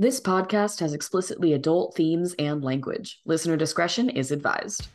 This 0.00 0.18
podcast 0.18 0.80
has 0.80 0.94
explicitly 0.94 1.52
adult 1.52 1.94
themes 1.94 2.34
and 2.38 2.64
language. 2.64 3.20
Listener 3.26 3.58
discretion 3.58 4.08
is 4.08 4.32
advised. 4.32 4.88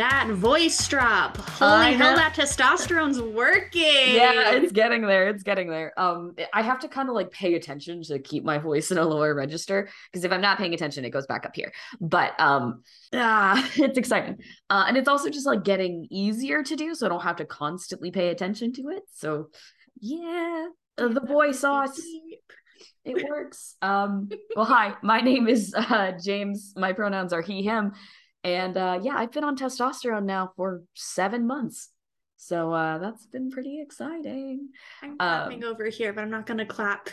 That 0.00 0.30
voice 0.30 0.88
drop. 0.88 1.36
Holy 1.36 1.92
hell, 1.92 2.16
that 2.16 2.34
testosterone's 2.34 3.20
working. 3.20 4.14
Yeah, 4.14 4.52
it's 4.52 4.72
getting 4.72 5.02
there. 5.02 5.28
It's 5.28 5.42
getting 5.42 5.68
there. 5.68 5.92
Um, 6.00 6.34
I 6.54 6.62
have 6.62 6.78
to 6.78 6.88
kind 6.88 7.10
of 7.10 7.14
like 7.14 7.30
pay 7.30 7.52
attention 7.52 8.02
to 8.04 8.18
keep 8.18 8.42
my 8.42 8.56
voice 8.56 8.90
in 8.90 8.96
a 8.96 9.04
lower 9.04 9.34
register 9.34 9.90
because 10.10 10.24
if 10.24 10.32
I'm 10.32 10.40
not 10.40 10.56
paying 10.56 10.72
attention, 10.72 11.04
it 11.04 11.10
goes 11.10 11.26
back 11.26 11.44
up 11.44 11.54
here. 11.54 11.70
But 12.00 12.32
um, 12.40 12.82
ah, 13.12 13.62
it's 13.76 13.98
exciting, 13.98 14.38
uh, 14.70 14.86
and 14.88 14.96
it's 14.96 15.06
also 15.06 15.28
just 15.28 15.44
like 15.44 15.64
getting 15.64 16.06
easier 16.10 16.62
to 16.62 16.76
do, 16.76 16.94
so 16.94 17.04
I 17.04 17.10
don't 17.10 17.20
have 17.20 17.36
to 17.36 17.44
constantly 17.44 18.10
pay 18.10 18.28
attention 18.28 18.72
to 18.72 18.88
it. 18.88 19.02
So, 19.12 19.50
yeah, 20.00 20.68
uh, 20.96 21.08
the 21.08 21.20
boy 21.20 21.52
sauce. 21.52 22.00
It 23.04 23.28
works. 23.28 23.76
Um, 23.80 24.28
well, 24.56 24.66
hi, 24.66 24.94
my 25.02 25.20
name 25.20 25.48
is 25.48 25.74
uh, 25.74 26.12
James. 26.22 26.72
My 26.76 26.92
pronouns 26.92 27.32
are 27.32 27.42
he, 27.42 27.62
him. 27.62 27.92
And 28.42 28.76
uh, 28.76 29.00
yeah, 29.02 29.16
I've 29.16 29.32
been 29.32 29.44
on 29.44 29.56
testosterone 29.56 30.24
now 30.24 30.52
for 30.56 30.82
seven 30.94 31.46
months. 31.46 31.90
So 32.36 32.72
uh, 32.72 32.98
that's 32.98 33.26
been 33.26 33.50
pretty 33.50 33.80
exciting. 33.82 34.68
I'm 35.02 35.18
clapping 35.18 35.64
over 35.64 35.86
here, 35.86 36.12
but 36.12 36.22
I'm 36.22 36.30
not 36.30 36.46
gonna 36.46 36.64
clap 36.64 37.10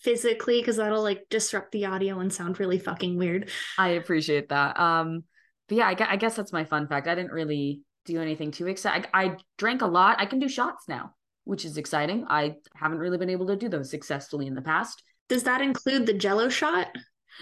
physically 0.00 0.60
because 0.60 0.76
that'll 0.76 1.02
like 1.02 1.26
disrupt 1.28 1.72
the 1.72 1.84
audio 1.84 2.20
and 2.20 2.32
sound 2.32 2.58
really 2.58 2.78
fucking 2.78 3.18
weird. 3.18 3.50
I 3.76 3.88
appreciate 3.90 4.48
that. 4.48 4.80
Um, 4.80 5.24
but 5.68 5.76
yeah, 5.76 5.86
I, 5.86 6.12
I 6.12 6.16
guess 6.16 6.34
that's 6.34 6.52
my 6.52 6.64
fun 6.64 6.88
fact. 6.88 7.06
I 7.06 7.14
didn't 7.14 7.32
really 7.32 7.82
do 8.06 8.20
anything 8.20 8.50
too 8.50 8.66
exciting. 8.66 9.08
I 9.12 9.36
drank 9.58 9.82
a 9.82 9.86
lot. 9.86 10.18
I 10.18 10.24
can 10.24 10.38
do 10.38 10.48
shots 10.48 10.88
now, 10.88 11.14
which 11.44 11.66
is 11.66 11.76
exciting. 11.76 12.24
I 12.28 12.56
haven't 12.74 12.98
really 12.98 13.18
been 13.18 13.30
able 13.30 13.48
to 13.48 13.56
do 13.56 13.68
those 13.68 13.90
successfully 13.90 14.46
in 14.46 14.54
the 14.54 14.62
past. 14.62 15.02
Does 15.28 15.42
that 15.42 15.60
include 15.60 16.06
the 16.06 16.14
jello 16.14 16.48
shot? 16.48 16.88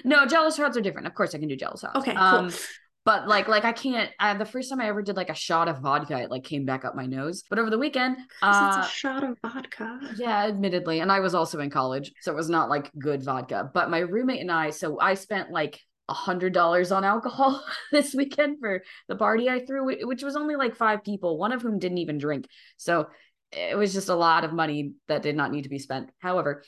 No, 0.04 0.26
jello 0.26 0.50
shots 0.50 0.76
are 0.76 0.80
different. 0.80 1.06
Of 1.06 1.14
course, 1.14 1.34
I 1.34 1.38
can 1.38 1.48
do 1.48 1.56
jello 1.56 1.76
shots. 1.80 1.96
Okay, 1.96 2.12
cool. 2.12 2.22
Um, 2.22 2.52
but 3.08 3.26
like 3.26 3.48
like 3.48 3.64
I 3.64 3.72
can't. 3.72 4.10
Uh, 4.20 4.34
the 4.34 4.44
first 4.44 4.68
time 4.68 4.82
I 4.82 4.88
ever 4.88 5.00
did 5.00 5.16
like 5.16 5.30
a 5.30 5.34
shot 5.34 5.66
of 5.66 5.78
vodka, 5.78 6.18
it 6.18 6.30
like 6.30 6.44
came 6.44 6.66
back 6.66 6.84
up 6.84 6.94
my 6.94 7.06
nose. 7.06 7.42
But 7.48 7.58
over 7.58 7.70
the 7.70 7.78
weekend 7.78 8.18
uh, 8.42 8.74
it's 8.76 8.86
a 8.86 8.90
shot 8.90 9.24
of 9.24 9.38
vodka. 9.40 9.98
yeah, 10.18 10.44
admittedly, 10.44 11.00
and 11.00 11.10
I 11.10 11.20
was 11.20 11.34
also 11.34 11.58
in 11.60 11.70
college, 11.70 12.12
so 12.20 12.30
it 12.30 12.34
was 12.34 12.50
not 12.50 12.68
like 12.68 12.90
good 12.98 13.24
vodka. 13.24 13.70
But 13.72 13.88
my 13.88 14.00
roommate 14.00 14.42
and 14.42 14.52
I, 14.52 14.68
so 14.68 15.00
I 15.00 15.14
spent 15.14 15.50
like 15.50 15.80
a 16.10 16.12
hundred 16.12 16.52
dollars 16.52 16.92
on 16.92 17.02
alcohol 17.02 17.64
this 17.92 18.14
weekend 18.14 18.58
for 18.60 18.82
the 19.08 19.16
party 19.16 19.48
I 19.48 19.64
threw, 19.64 20.06
which 20.06 20.22
was 20.22 20.36
only 20.36 20.56
like 20.56 20.76
five 20.76 21.02
people, 21.02 21.38
one 21.38 21.52
of 21.52 21.62
whom 21.62 21.78
didn't 21.78 21.98
even 21.98 22.18
drink. 22.18 22.46
So 22.76 23.06
it 23.52 23.78
was 23.78 23.94
just 23.94 24.10
a 24.10 24.14
lot 24.14 24.44
of 24.44 24.52
money 24.52 24.92
that 25.06 25.22
did 25.22 25.34
not 25.34 25.50
need 25.50 25.62
to 25.62 25.70
be 25.70 25.78
spent. 25.78 26.10
However, 26.18 26.62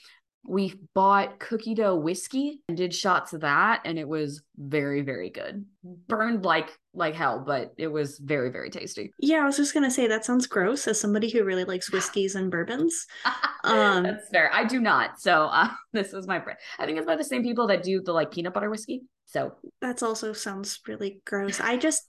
we 0.46 0.74
bought 0.94 1.38
cookie 1.38 1.74
dough 1.74 1.96
whiskey 1.96 2.62
and 2.68 2.76
did 2.76 2.94
shots 2.94 3.32
of 3.32 3.42
that, 3.42 3.82
and 3.84 3.98
it 3.98 4.08
was 4.08 4.42
very, 4.56 5.02
very 5.02 5.30
good. 5.30 5.64
Burned 6.08 6.44
like 6.44 6.70
like 6.92 7.14
hell, 7.14 7.44
but 7.46 7.72
it 7.76 7.86
was 7.86 8.18
very, 8.18 8.50
very 8.50 8.70
tasty. 8.70 9.12
Yeah, 9.20 9.42
I 9.42 9.44
was 9.44 9.56
just 9.56 9.74
gonna 9.74 9.90
say 9.90 10.06
that 10.06 10.24
sounds 10.24 10.46
gross 10.46 10.88
as 10.88 11.00
somebody 11.00 11.30
who 11.30 11.44
really 11.44 11.64
likes 11.64 11.92
whiskeys 11.92 12.34
and 12.34 12.50
bourbons. 12.50 13.06
Um, 13.62 14.04
That's 14.04 14.26
fair. 14.30 14.50
I 14.54 14.64
do 14.64 14.80
not. 14.80 15.20
So 15.20 15.44
uh, 15.44 15.68
this 15.92 16.14
is 16.14 16.26
my 16.26 16.40
friend. 16.40 16.58
I 16.78 16.86
think 16.86 16.96
it's 16.96 17.06
by 17.06 17.16
the 17.16 17.22
same 17.22 17.42
people 17.42 17.66
that 17.66 17.82
do 17.82 18.00
the 18.00 18.10
like 18.14 18.30
peanut 18.30 18.54
butter 18.54 18.70
whiskey. 18.70 19.02
So 19.26 19.52
That's 19.82 20.02
also 20.02 20.32
sounds 20.32 20.80
really 20.88 21.20
gross. 21.26 21.60
I 21.60 21.76
just 21.76 22.04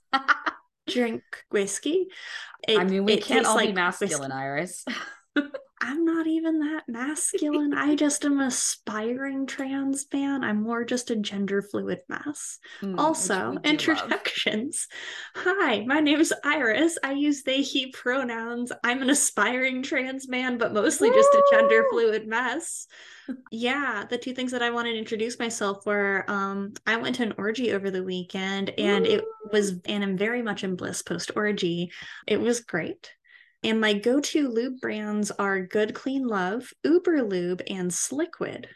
drink 0.88 1.22
whiskey. 1.50 2.06
It- 2.66 2.78
I 2.78 2.84
mean, 2.84 3.04
we 3.04 3.18
can't 3.18 3.44
all 3.44 3.58
be 3.58 3.70
masculine, 3.72 4.30
whiskey. 4.30 4.32
Iris. 4.32 4.84
I'm 5.82 6.04
not 6.04 6.28
even 6.28 6.60
that 6.60 6.84
masculine. 6.86 7.74
I 7.74 7.94
just 7.96 8.24
am 8.24 8.40
aspiring 8.40 9.46
trans 9.46 10.06
man. 10.12 10.44
I'm 10.44 10.62
more 10.62 10.84
just 10.84 11.10
a 11.10 11.16
gender 11.16 11.60
fluid 11.60 11.98
mess. 12.08 12.58
Mm, 12.82 12.98
Also, 12.98 13.34
do 13.34 13.44
love. 13.56 13.64
introductions. 13.64 14.86
Hi, 15.34 15.84
my 15.84 15.98
name's 15.98 16.32
Iris. 16.44 16.98
I 17.02 17.12
use 17.12 17.42
they, 17.42 17.62
he 17.62 17.90
pronouns. 17.90 18.70
I'm 18.84 19.02
an 19.02 19.10
aspiring 19.10 19.82
trans 19.82 20.28
man, 20.28 20.56
but 20.56 20.72
mostly 20.72 21.10
just 21.10 21.34
a 21.34 21.42
gender 21.50 21.84
fluid 21.90 22.28
mess. 22.28 22.86
Yeah, 23.50 24.04
the 24.08 24.18
two 24.18 24.34
things 24.34 24.52
that 24.52 24.62
I 24.62 24.70
wanted 24.70 24.92
to 24.92 24.98
introduce 24.98 25.38
myself 25.38 25.84
were 25.84 26.24
um, 26.28 26.74
I 26.86 26.96
went 26.96 27.16
to 27.16 27.24
an 27.24 27.34
orgy 27.38 27.72
over 27.72 27.90
the 27.90 28.02
weekend 28.04 28.70
and 28.78 29.06
it 29.06 29.24
was, 29.50 29.74
and 29.86 30.04
I'm 30.04 30.16
very 30.16 30.42
much 30.42 30.62
in 30.62 30.76
bliss 30.76 31.02
post 31.02 31.32
orgy. 31.34 31.90
It 32.26 32.40
was 32.40 32.60
great. 32.60 33.10
And 33.64 33.80
my 33.80 33.92
go 33.92 34.20
to 34.20 34.48
lube 34.48 34.80
brands 34.80 35.30
are 35.30 35.60
Good 35.60 35.94
Clean 35.94 36.26
Love, 36.26 36.72
Uber 36.84 37.22
Lube, 37.22 37.62
and 37.68 37.90
Sliquid. 37.90 38.66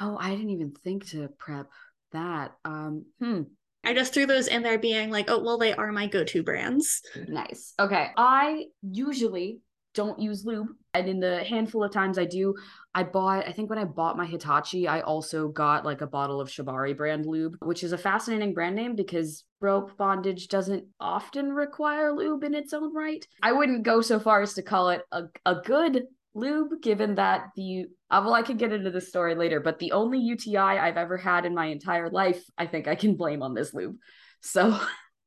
Oh, 0.00 0.16
I 0.18 0.30
didn't 0.30 0.50
even 0.50 0.72
think 0.72 1.08
to 1.10 1.28
prep 1.38 1.68
that. 2.12 2.52
Um, 2.64 3.06
hmm. 3.20 3.42
I 3.84 3.94
just 3.94 4.14
threw 4.14 4.26
those 4.26 4.48
in 4.48 4.62
there 4.62 4.78
being 4.78 5.10
like, 5.10 5.28
oh, 5.28 5.42
well, 5.42 5.58
they 5.58 5.72
are 5.72 5.92
my 5.92 6.06
go 6.06 6.24
to 6.24 6.42
brands. 6.42 7.02
Nice. 7.28 7.74
Okay. 7.78 8.10
I 8.16 8.66
usually 8.82 9.60
don't 9.94 10.20
use 10.20 10.44
lube. 10.44 10.68
And 10.94 11.08
in 11.08 11.20
the 11.20 11.42
handful 11.42 11.82
of 11.82 11.90
times 11.90 12.18
I 12.18 12.26
do, 12.26 12.54
I 12.94 13.02
bought, 13.02 13.48
I 13.48 13.52
think 13.52 13.70
when 13.70 13.78
I 13.78 13.84
bought 13.84 14.18
my 14.18 14.26
Hitachi, 14.26 14.86
I 14.86 15.00
also 15.00 15.48
got 15.48 15.86
like 15.86 16.02
a 16.02 16.06
bottle 16.06 16.38
of 16.38 16.50
Shibari 16.50 16.94
brand 16.94 17.24
lube, 17.24 17.56
which 17.62 17.82
is 17.82 17.92
a 17.92 17.98
fascinating 17.98 18.52
brand 18.52 18.76
name 18.76 18.94
because 18.94 19.44
rope 19.60 19.96
bondage 19.96 20.48
doesn't 20.48 20.84
often 21.00 21.50
require 21.52 22.12
lube 22.12 22.44
in 22.44 22.54
its 22.54 22.74
own 22.74 22.94
right. 22.94 23.26
I 23.42 23.52
wouldn't 23.52 23.84
go 23.84 24.02
so 24.02 24.20
far 24.20 24.42
as 24.42 24.52
to 24.54 24.62
call 24.62 24.90
it 24.90 25.02
a, 25.12 25.22
a 25.46 25.54
good 25.64 26.04
lube, 26.34 26.82
given 26.82 27.14
that 27.14 27.52
the, 27.56 27.86
uh, 28.10 28.20
well, 28.22 28.34
I 28.34 28.42
could 28.42 28.58
get 28.58 28.72
into 28.72 28.90
the 28.90 29.00
story 29.00 29.34
later, 29.34 29.60
but 29.60 29.78
the 29.78 29.92
only 29.92 30.18
UTI 30.18 30.58
I've 30.58 30.98
ever 30.98 31.16
had 31.16 31.46
in 31.46 31.54
my 31.54 31.66
entire 31.66 32.10
life, 32.10 32.44
I 32.58 32.66
think 32.66 32.86
I 32.86 32.96
can 32.96 33.16
blame 33.16 33.42
on 33.42 33.54
this 33.54 33.72
lube. 33.72 33.96
So. 34.42 34.78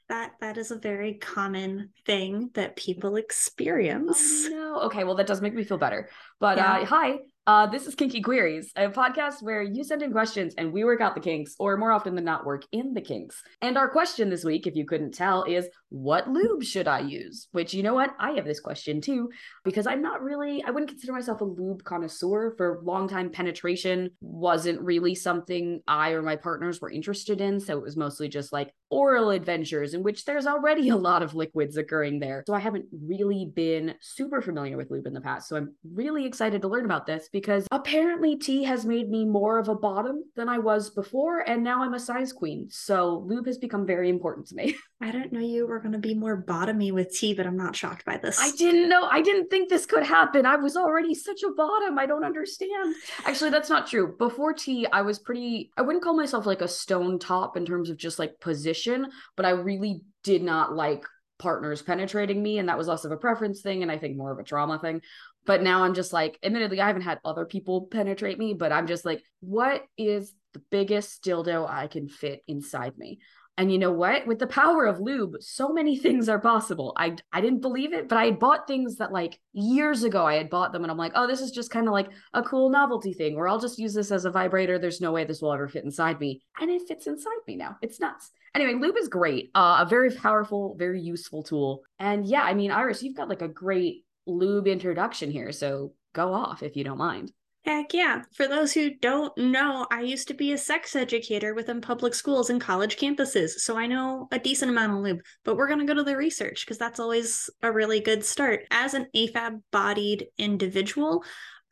That 0.07 0.33
that 0.39 0.57
is 0.57 0.69
a 0.69 0.77
very 0.77 1.16
common 1.16 1.89
thing 2.05 2.51
that 2.53 2.75
people 2.75 3.16
experience. 3.16 4.19
Oh, 4.45 4.49
no. 4.51 4.81
Okay, 4.81 5.03
well 5.03 5.16
that 5.16 5.25
does 5.27 5.41
make 5.41 5.53
me 5.55 5.63
feel 5.63 5.77
better. 5.79 6.09
But 6.39 6.57
Yeah. 6.57 6.73
uh 6.81 6.85
hi, 6.85 7.17
uh 7.47 7.67
this 7.67 7.85
is 7.85 7.94
Kinky 7.94 8.22
Queeries, 8.22 8.72
a 8.75 8.89
podcast 8.89 9.44
where 9.44 9.61
you 9.61 9.83
send 9.83 10.01
in 10.01 10.11
questions 10.11 10.56
and 10.57 10.73
we 10.73 10.83
work 10.83 11.00
out 11.00 11.13
the 11.13 11.22
kinks, 11.22 11.56
or 11.59 11.78
more 11.78 11.91
often 11.91 12.16
than 12.16 12.25
not, 12.25 12.45
work 12.45 12.63
in 12.72 12.94
the 12.94 13.01
kinks. 13.01 13.44
And 13.61 13.78
our 13.78 13.88
question 13.88 14.29
this 14.29 14.44
week, 14.44 14.66
if 14.66 14.75
you 14.75 14.85
couldn't 14.85 15.13
tell, 15.13 15.44
is 15.44 15.67
what 15.89 16.28
lube 16.28 16.63
should 16.63 16.88
I 16.88 17.01
use? 17.01 17.47
Which 17.51 17.73
you 17.73 17.84
know 17.84 17.94
what? 17.94 18.16
I 18.19 18.31
have 18.31 18.45
this 18.45 18.59
question 18.59 19.00
too, 19.00 19.29
because 19.63 19.85
I'm 19.85 20.01
not 20.01 20.23
really 20.23 20.63
I 20.63 20.72
wouldn't 20.72 20.89
consider 20.89 21.13
myself 21.13 21.41
a 21.41 21.45
lube 21.45 21.84
connoisseur. 21.84 22.55
For 22.57 22.81
long 22.84 23.07
time 23.07 23.29
penetration 23.29 24.09
wasn't 24.22 24.81
really 24.81 25.13
something 25.13 25.81
I 25.88 26.11
or 26.11 26.23
my 26.23 26.38
partners 26.38 26.81
were 26.81 26.91
interested 26.91 27.41
in. 27.41 27.59
So 27.59 27.78
it 27.78 27.84
was 27.84 27.95
mostly 27.95 28.28
just 28.28 28.53
like 28.53 28.73
oral 28.89 29.29
adventures 29.29 29.94
in 29.94 30.03
which 30.03 30.25
there's 30.25 30.47
already 30.47 30.89
a 30.89 30.95
lot 30.95 31.22
of 31.22 31.35
liquids 31.35 31.78
occurring 31.78 32.19
there. 32.19 32.44
So 32.47 32.53
I 32.53 32.59
haven't 32.59 32.85
really 32.91 33.51
been 33.53 33.95
super 34.01 34.41
familiar 34.41 34.78
with 34.78 34.89
lube 34.89 35.05
in 35.05 35.13
the 35.13 35.22
past. 35.22 35.47
So 35.47 35.55
I'm 35.57 35.75
really 35.94 36.25
excited 36.25 36.61
to 36.61 36.67
learn 36.67 36.85
about 36.85 37.05
this 37.05 37.29
because 37.35 37.68
apparently 37.69 38.38
tea 38.38 38.63
has 38.63 38.85
made 38.85 39.09
me 39.09 39.25
more 39.25 39.59
of 39.59 39.68
a 39.68 39.75
bottom 39.75 40.23
than 40.38 40.47
I 40.47 40.57
was 40.57 40.90
before. 40.90 41.41
And 41.41 41.66
now 41.66 41.84
I'm 41.84 41.94
a 41.94 42.00
size 42.00 42.31
queen. 42.31 42.68
So 42.69 43.25
lube 43.28 43.47
has 43.47 43.57
become 43.57 43.85
very 43.85 44.09
important 44.09 44.47
to 44.47 44.56
me. 44.56 44.73
I 45.01 45.12
didn't 45.12 45.34
know 45.34 45.41
you 45.41 45.68
were 45.68 45.81
going 45.81 45.91
to 45.91 46.00
be 46.00 46.13
more 46.13 46.41
bottomy 46.41 46.94
with 46.94 47.13
tea, 47.13 47.34
but 47.34 47.46
I'm 47.46 47.57
not 47.57 47.75
shocked 47.75 48.06
by 48.06 48.16
this. 48.16 48.40
I 48.40 48.51
didn't 48.51 48.88
know. 48.88 49.03
I 49.03 49.22
didn't 49.22 49.50
think 49.50 49.68
this 49.68 49.85
could 49.85 50.03
happen. 50.03 50.46
I 50.46 50.56
was 50.56 50.78
already 50.78 51.13
such 51.13 51.44
a 51.44 51.51
bottom. 51.51 52.00
I 52.00 52.06
don't 52.06 52.23
understand. 52.23 52.96
Actually, 53.25 53.50
that's 53.50 53.69
not 53.69 53.88
true. 53.88 54.16
Before 54.17 54.53
tea, 54.53 54.88
I 54.94 55.02
was 55.02 55.19
pretty, 55.19 55.72
I 55.75 55.81
wouldn't 55.81 56.06
call 56.06 56.16
myself 56.16 56.46
like 56.46 56.62
a 56.62 56.69
stone 56.69 57.19
top 57.19 57.57
in 57.57 57.66
terms 57.66 57.90
of 57.90 57.97
just 57.97 58.17
like 58.17 58.40
position, 58.40 59.07
but 59.35 59.46
I 59.46 59.50
really 59.50 60.00
did 60.23 60.41
not 60.41 60.73
like 60.73 61.03
partners 61.38 61.81
penetrating 61.81 62.41
me. 62.41 62.59
And 62.59 62.69
that 62.69 62.78
was 62.78 62.88
less 62.88 63.03
of 63.03 63.12
a 63.12 63.17
preference 63.17 63.62
thing. 63.62 63.81
And 63.81 63.91
I 63.91 63.97
think 63.97 64.16
more 64.16 64.31
of 64.31 64.40
a 64.40 64.44
trauma 64.44 64.79
thing. 64.79 65.02
But 65.45 65.61
now 65.61 65.84
I'm 65.84 65.93
just 65.93 66.14
like, 66.14 66.40
admittedly, 66.43 66.81
I 66.81 66.87
haven't 66.87 67.03
had 67.03 67.19
other 67.23 67.46
people 67.46 67.87
penetrate 67.91 68.40
me, 68.40 68.53
but 68.53 68.72
I'm 68.72 68.87
just 68.87 69.05
like, 69.05 69.23
what 69.41 69.84
is 69.97 70.34
the 70.53 70.61
biggest 70.72 71.23
dildo 71.23 71.69
I 71.69 71.87
can 71.87 72.08
fit 72.08 72.41
inside 72.47 72.97
me? 72.97 73.19
And 73.58 73.72
you 73.72 73.78
know 73.78 73.91
what? 73.91 74.28
With 74.28 74.40
the 74.40 74.47
power 74.47 74.85
of 74.85 74.99
lube, 74.99 75.35
so 75.40 75.69
many 75.69 75.97
things 75.99 76.28
are 76.28 76.40
possible. 76.40 76.93
I 76.97 77.16
I 77.31 77.41
didn't 77.41 77.61
believe 77.61 77.93
it, 77.93 78.09
but 78.09 78.17
I 78.17 78.25
had 78.25 78.40
bought 78.40 78.67
things 78.67 78.97
that 78.97 79.14
like 79.14 79.40
years 79.53 80.03
ago 80.03 80.25
I 80.25 80.35
had 80.35 80.49
bought 80.49 80.73
them 80.73 80.84
and 80.84 80.91
I'm 80.91 80.97
like, 80.97 81.14
"Oh, 81.16 81.28
this 81.28 81.41
is 81.41 81.52
just 81.52 81.72
kind 81.72 81.87
of 81.87 81.93
like 81.93 82.09
a 82.34 82.43
cool 82.43 82.69
novelty 82.69 83.14
thing 83.14 83.35
or 83.35 83.47
I'll 83.47 83.59
just 83.59 83.79
use 83.79 83.93
this 83.93 84.11
as 84.11 84.25
a 84.25 84.31
vibrator. 84.31 84.78
There's 84.78 85.02
no 85.02 85.11
way 85.11 85.23
this 85.23 85.41
will 85.41 85.53
ever 85.53 85.67
fit 85.67 85.85
inside 85.85 86.19
me." 86.19 86.41
And 86.59 86.69
it 86.69 86.87
fits 86.87 87.08
inside 87.08 87.40
me 87.47 87.55
now. 87.55 87.78
It's 87.81 87.99
nuts. 87.99 88.31
Anyway, 88.55 88.73
lube 88.73 88.97
is 88.97 89.09
great. 89.09 89.52
Uh, 89.53 89.84
a 89.85 89.85
very 89.90 90.09
powerful, 90.11 90.75
very 90.78 91.02
useful 91.02 91.43
tool. 91.43 91.84
And 91.99 92.25
yeah, 92.25 92.41
I 92.41 92.53
mean, 92.53 92.72
Iris, 92.72 93.03
you've 93.03 93.17
got 93.17 93.28
like 93.28 93.41
a 93.41 93.49
great 93.49 94.04
lube 94.25 94.67
introduction 94.67 95.31
here, 95.31 95.51
so 95.51 95.93
go 96.13 96.33
off 96.33 96.63
if 96.63 96.75
you 96.75 96.83
don't 96.83 96.97
mind. 96.97 97.31
Heck 97.66 97.95
yeah. 97.95 98.22
For 98.35 98.47
those 98.47 98.73
who 98.73 98.91
don't 98.93 99.35
know, 99.37 99.87
I 99.89 100.01
used 100.01 100.27
to 100.27 100.35
be 100.35 100.51
a 100.51 100.57
sex 100.57 100.95
educator 100.95 101.55
within 101.55 101.81
public 101.81 102.13
schools 102.13 102.51
and 102.51 102.61
college 102.61 102.97
campuses. 102.97 103.49
So 103.57 103.75
I 103.75 103.87
know 103.87 104.27
a 104.31 104.37
decent 104.37 104.69
amount 104.69 104.93
of 104.93 104.99
lube, 104.99 105.22
but 105.43 105.57
we're 105.57 105.67
going 105.67 105.79
to 105.79 105.85
go 105.85 105.95
to 105.95 106.03
the 106.03 106.16
research 106.16 106.63
because 106.63 106.77
that's 106.77 106.99
always 106.99 107.49
a 107.63 107.72
really 107.72 108.01
good 108.01 108.23
start. 108.23 108.67
As 108.69 108.93
an 108.93 109.07
AFAB 109.16 109.61
bodied 109.72 110.28
individual, 110.37 111.23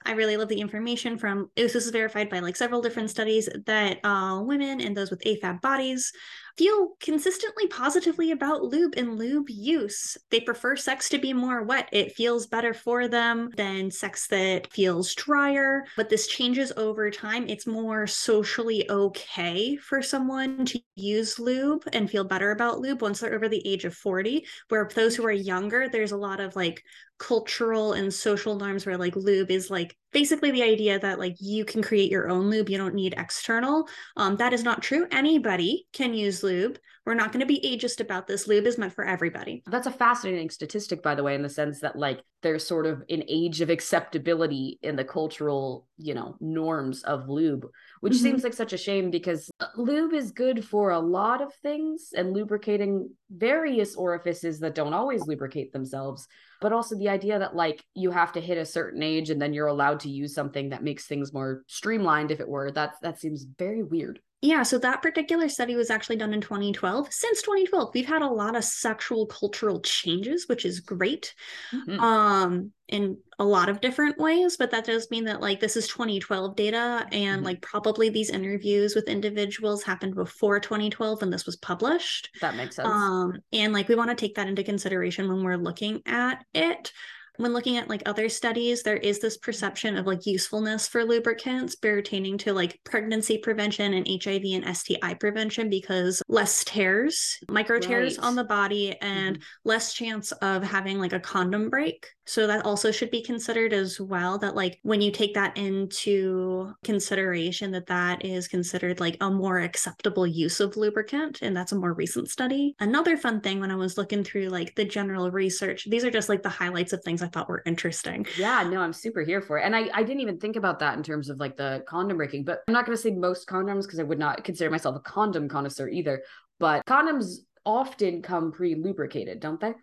I 0.03 0.13
really 0.13 0.35
love 0.35 0.49
the 0.49 0.61
information 0.61 1.17
from 1.17 1.51
this 1.55 1.75
is 1.75 1.89
verified 1.91 2.29
by 2.29 2.39
like 2.39 2.55
several 2.55 2.81
different 2.81 3.11
studies 3.11 3.47
that 3.67 3.99
uh, 4.03 4.41
women 4.43 4.81
and 4.81 4.97
those 4.97 5.11
with 5.11 5.21
AFAB 5.21 5.61
bodies 5.61 6.11
feel 6.57 6.89
consistently 6.99 7.67
positively 7.67 8.31
about 8.31 8.63
lube 8.63 8.93
and 8.95 9.17
lube 9.17 9.49
use. 9.49 10.17
They 10.29 10.39
prefer 10.39 10.75
sex 10.75 11.09
to 11.09 11.17
be 11.17 11.33
more 11.33 11.63
wet. 11.63 11.89
It 11.91 12.13
feels 12.13 12.47
better 12.47 12.73
for 12.73 13.07
them 13.07 13.49
than 13.55 13.89
sex 13.89 14.27
that 14.27 14.71
feels 14.71 15.13
drier. 15.15 15.85
But 15.97 16.09
this 16.09 16.27
changes 16.27 16.71
over 16.77 17.09
time. 17.09 17.47
It's 17.47 17.65
more 17.65 18.05
socially 18.07 18.89
okay 18.89 19.75
for 19.77 20.01
someone 20.01 20.65
to 20.65 20.79
use 20.95 21.39
lube 21.39 21.83
and 21.91 22.09
feel 22.09 22.23
better 22.23 22.51
about 22.51 22.79
lube 22.79 23.01
once 23.01 23.19
they're 23.19 23.33
over 23.33 23.49
the 23.49 23.65
age 23.67 23.85
of 23.85 23.95
40. 23.95 24.45
Where 24.69 24.87
those 24.93 25.15
who 25.15 25.25
are 25.25 25.31
younger, 25.31 25.89
there's 25.89 26.11
a 26.11 26.17
lot 26.17 26.39
of 26.39 26.55
like 26.55 26.83
cultural 27.17 27.93
and 27.93 28.13
social 28.13 28.55
norms 28.55 28.85
where 28.85 28.97
like 28.97 29.15
lube 29.15 29.49
is 29.49 29.69
like 29.71 29.95
basically 30.13 30.51
the 30.51 30.63
idea 30.63 30.99
that 30.99 31.19
like 31.19 31.35
you 31.39 31.65
can 31.65 31.81
create 31.81 32.11
your 32.11 32.29
own 32.29 32.49
lube 32.49 32.69
you 32.69 32.77
don't 32.77 32.95
need 32.95 33.15
external 33.17 33.87
um, 34.17 34.37
that 34.37 34.53
is 34.53 34.63
not 34.63 34.81
true. 34.81 35.07
Anybody 35.11 35.87
can 35.93 36.13
use 36.13 36.43
lube. 36.43 36.77
We're 37.05 37.15
not 37.15 37.31
going 37.31 37.41
to 37.41 37.45
be 37.45 37.59
ageist 37.59 37.99
about 37.99 38.27
this. 38.27 38.47
Lube 38.47 38.65
is 38.65 38.77
meant 38.77 38.93
for 38.93 39.03
everybody. 39.03 39.61
That's 39.65 39.87
a 39.87 39.91
fascinating 39.91 40.49
statistic 40.49 41.03
by 41.03 41.15
the 41.15 41.23
way 41.23 41.35
in 41.35 41.41
the 41.41 41.49
sense 41.49 41.81
that 41.81 41.97
like 41.97 42.21
there's 42.41 42.65
sort 42.65 42.85
of 42.85 43.03
an 43.09 43.23
age 43.27 43.61
of 43.61 43.69
acceptability 43.69 44.79
in 44.81 44.95
the 44.95 45.03
cultural 45.03 45.87
you 45.97 46.13
know 46.13 46.35
norms 46.39 47.03
of 47.03 47.29
lube 47.29 47.65
which 48.03 48.15
mm-hmm. 48.15 48.23
seems 48.23 48.43
like 48.43 48.51
such 48.53 48.73
a 48.73 48.77
shame 48.77 49.09
because 49.09 49.49
uh, 49.61 49.67
lube 49.77 50.11
is 50.11 50.31
good 50.31 50.65
for 50.65 50.89
a 50.89 50.99
lot 50.99 51.41
of 51.41 51.53
things 51.63 52.09
and 52.13 52.33
lubricating 52.33 53.09
various 53.31 53.95
orifices 53.95 54.59
that 54.59 54.75
don't 54.75 54.93
always 54.93 55.25
lubricate 55.25 55.71
themselves 55.71 56.27
but 56.59 56.73
also 56.73 56.97
the 56.97 57.07
idea 57.07 57.39
that 57.39 57.55
like 57.55 57.81
you 57.95 58.11
have 58.11 58.33
to 58.33 58.41
hit 58.41 58.57
a 58.57 58.65
certain 58.65 59.01
age 59.01 59.29
and 59.29 59.41
then 59.41 59.53
you're 59.53 59.67
allowed 59.67 60.01
to 60.01 60.09
use 60.09 60.35
something 60.35 60.67
that 60.67 60.83
makes 60.83 61.07
things 61.07 61.31
more 61.31 61.63
streamlined 61.67 62.29
if 62.29 62.41
it 62.41 62.47
were 62.49 62.71
that 62.71 62.95
that 63.01 63.21
seems 63.21 63.45
very 63.57 63.83
weird 63.83 64.19
yeah, 64.43 64.61
so 64.63 64.77
that 64.79 65.01
particular 65.01 65.47
study 65.47 65.77
was 65.77 65.89
actually 65.89 66.17
done 66.17 66.33
in 66.33 66.41
2012. 66.41 67.13
Since 67.13 67.43
2012, 67.43 67.91
we've 67.93 68.05
had 68.05 68.21
a 68.21 68.27
lot 68.27 68.57
of 68.57 68.65
sexual 68.65 69.25
cultural 69.25 69.79
changes, 69.79 70.49
which 70.49 70.65
is 70.65 70.81
great. 70.81 71.33
Mm-hmm. 71.73 71.99
Um 71.99 72.71
in 72.89 73.17
a 73.39 73.45
lot 73.45 73.69
of 73.69 73.79
different 73.79 74.19
ways, 74.19 74.57
but 74.57 74.69
that 74.71 74.83
does 74.83 75.09
mean 75.09 75.23
that 75.25 75.39
like 75.39 75.61
this 75.61 75.77
is 75.77 75.87
2012 75.87 76.57
data 76.57 77.07
and 77.13 77.37
mm-hmm. 77.37 77.45
like 77.45 77.61
probably 77.61 78.09
these 78.09 78.29
interviews 78.29 78.95
with 78.95 79.07
individuals 79.07 79.81
happened 79.81 80.13
before 80.13 80.59
2012 80.59 81.21
when 81.21 81.29
this 81.29 81.45
was 81.45 81.55
published. 81.55 82.29
That 82.41 82.57
makes 82.57 82.75
sense. 82.75 82.89
Um 82.89 83.37
and 83.53 83.71
like 83.71 83.87
we 83.87 83.95
want 83.95 84.09
to 84.09 84.15
take 84.15 84.35
that 84.35 84.47
into 84.47 84.63
consideration 84.63 85.29
when 85.29 85.41
we're 85.41 85.55
looking 85.55 86.01
at 86.05 86.43
it 86.53 86.91
when 87.37 87.53
looking 87.53 87.77
at 87.77 87.89
like 87.89 88.03
other 88.05 88.29
studies 88.29 88.83
there 88.83 88.97
is 88.97 89.19
this 89.19 89.37
perception 89.37 89.97
of 89.97 90.05
like 90.05 90.25
usefulness 90.25 90.87
for 90.87 91.03
lubricants 91.03 91.75
pertaining 91.75 92.37
to 92.37 92.53
like 92.53 92.79
pregnancy 92.83 93.37
prevention 93.37 93.93
and 93.93 94.07
hiv 94.07 94.43
and 94.45 94.77
sti 94.77 95.13
prevention 95.15 95.69
because 95.69 96.21
less 96.27 96.63
tears 96.63 97.39
micro 97.49 97.79
tears 97.79 98.17
right. 98.17 98.25
on 98.25 98.35
the 98.35 98.43
body 98.43 98.95
and 99.01 99.37
mm-hmm. 99.37 99.69
less 99.69 99.93
chance 99.93 100.31
of 100.33 100.63
having 100.63 100.99
like 100.99 101.13
a 101.13 101.19
condom 101.19 101.69
break 101.69 102.07
so 102.25 102.47
that 102.47 102.65
also 102.65 102.91
should 102.91 103.11
be 103.11 103.21
considered 103.21 103.73
as 103.73 103.99
well 103.99 104.37
that 104.37 104.55
like 104.55 104.79
when 104.83 105.01
you 105.01 105.11
take 105.11 105.33
that 105.33 105.57
into 105.57 106.71
consideration 106.83 107.71
that 107.71 107.87
that 107.87 108.23
is 108.23 108.47
considered 108.47 108.99
like 108.99 109.17
a 109.21 109.29
more 109.29 109.59
acceptable 109.59 110.25
use 110.25 110.59
of 110.59 110.77
lubricant 110.77 111.39
and 111.41 111.55
that's 111.55 111.71
a 111.71 111.75
more 111.75 111.93
recent 111.93 112.29
study 112.29 112.75
another 112.79 113.17
fun 113.17 113.41
thing 113.41 113.59
when 113.59 113.71
i 113.71 113.75
was 113.75 113.97
looking 113.97 114.23
through 114.23 114.47
like 114.47 114.73
the 114.75 114.85
general 114.85 115.31
research 115.31 115.85
these 115.89 116.05
are 116.05 116.11
just 116.11 116.29
like 116.29 116.43
the 116.43 116.49
highlights 116.49 116.93
of 116.93 117.03
things 117.03 117.21
I 117.23 117.27
thought 117.27 117.49
were 117.49 117.63
interesting. 117.65 118.25
Yeah, 118.37 118.63
no, 118.63 118.81
I'm 118.81 118.93
super 118.93 119.21
here 119.21 119.41
for 119.41 119.57
it. 119.57 119.63
And 119.65 119.75
I, 119.75 119.89
I 119.93 120.03
didn't 120.03 120.21
even 120.21 120.39
think 120.39 120.55
about 120.55 120.79
that 120.79 120.97
in 120.97 121.03
terms 121.03 121.29
of 121.29 121.39
like 121.39 121.57
the 121.57 121.83
condom 121.87 122.17
breaking, 122.17 122.43
but 122.43 122.61
I'm 122.67 122.73
not 122.73 122.85
going 122.85 122.95
to 122.95 123.01
say 123.01 123.11
most 123.11 123.47
condoms 123.47 123.83
because 123.83 123.99
I 123.99 124.03
would 124.03 124.19
not 124.19 124.43
consider 124.43 124.69
myself 124.69 124.95
a 124.95 124.99
condom 124.99 125.47
connoisseur 125.49 125.87
either. 125.89 126.23
But 126.59 126.85
condoms 126.85 127.37
often 127.65 128.21
come 128.21 128.51
pre 128.51 128.75
lubricated, 128.75 129.39
don't 129.39 129.59
they? 129.59 129.73